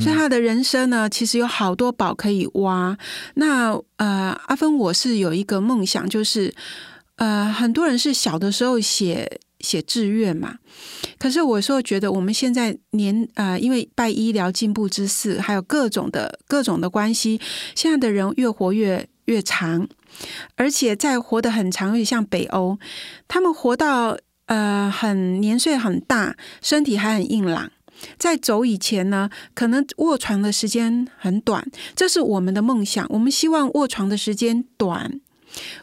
[0.00, 2.96] 所以他的人生呢，其实有好多宝可以挖。
[3.34, 6.54] 那呃，阿芬，我是有一个梦想，就是
[7.16, 10.58] 呃，很多人是小的时候写写志愿嘛。
[11.18, 17.40] 可是我说觉得我们现在年呃，因为拜医疗进步之赐，还有各种的各种的关系，
[17.74, 19.88] 现在的人越活越越长，
[20.56, 22.78] 而且在活得很长，有点像北欧，
[23.26, 24.16] 他们活到
[24.46, 27.70] 呃很年岁很大，身体还很硬朗。
[28.18, 33.06] 在走以前呢，可能卧床的时间很短，这是我们的梦想。
[33.10, 35.20] 我们希望卧床的时间短，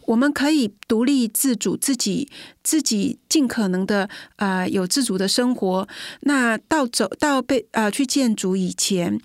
[0.06, 2.30] 我们可以独立自主，自己
[2.64, 5.88] 自己尽可能的呃有自主的生活。
[6.22, 9.20] 那到走到被呃去建筑以前，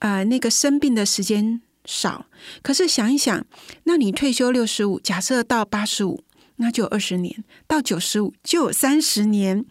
[0.00, 2.26] 呃那个生病的时间少。
[2.62, 3.44] 可是想一想，
[3.84, 6.22] 那你退休六十五，假设到八十五。
[6.62, 9.64] 那就有二十年，到九十五就有三十年，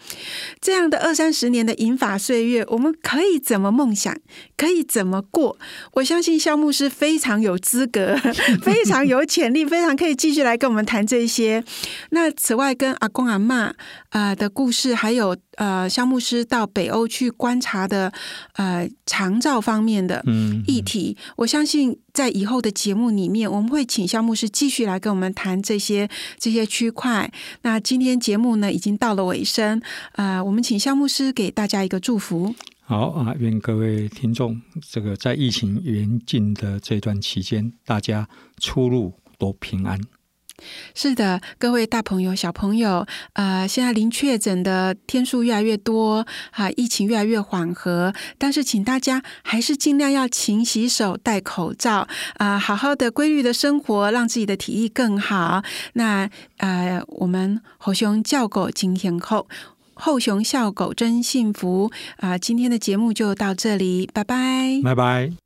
[0.60, 4.14] 这样的二三十年的银发岁月，我们可以怎么梦想？
[4.58, 5.58] 可以怎么过？
[5.94, 8.16] 我相信肖牧师非常有资格，
[8.62, 11.64] 非常有潜力，非常可以继续来跟我们谈这些。
[12.10, 13.74] 那此外，跟阿公阿妈
[14.10, 18.12] 啊的故事，还有呃，肖牧师到北欧去观察的
[18.54, 20.24] 呃长照方面的
[20.66, 22.00] 议题，我相信。
[22.14, 27.32] 在以后的节目里面，我们会请肖牧师继续来跟我们谈这些这些区块。
[27.62, 29.82] 那今天节目呢，已经到了尾声，
[30.18, 32.54] 呃，我们请肖牧师给大家一个祝福。
[32.82, 38.28] 好啊，愿各位听众，这个在疫情严峻的这段期间，大家
[38.60, 39.98] 出入都平安。
[40.94, 55.64] 是的，各位大朋友、小朋友，呃，现在零确诊的天数越来越多，啊，疫情越来越缓和，但是请大家还是尽量要勤洗手、戴口罩，啊，好好的规律的生活，让自己的体力更好。
[55.94, 59.48] 那呃，我们猴熊叫狗今天后，
[59.94, 62.38] 后熊笑狗真幸福啊！
[62.38, 65.41] 今天的节目就到这里，拜拜，拜拜。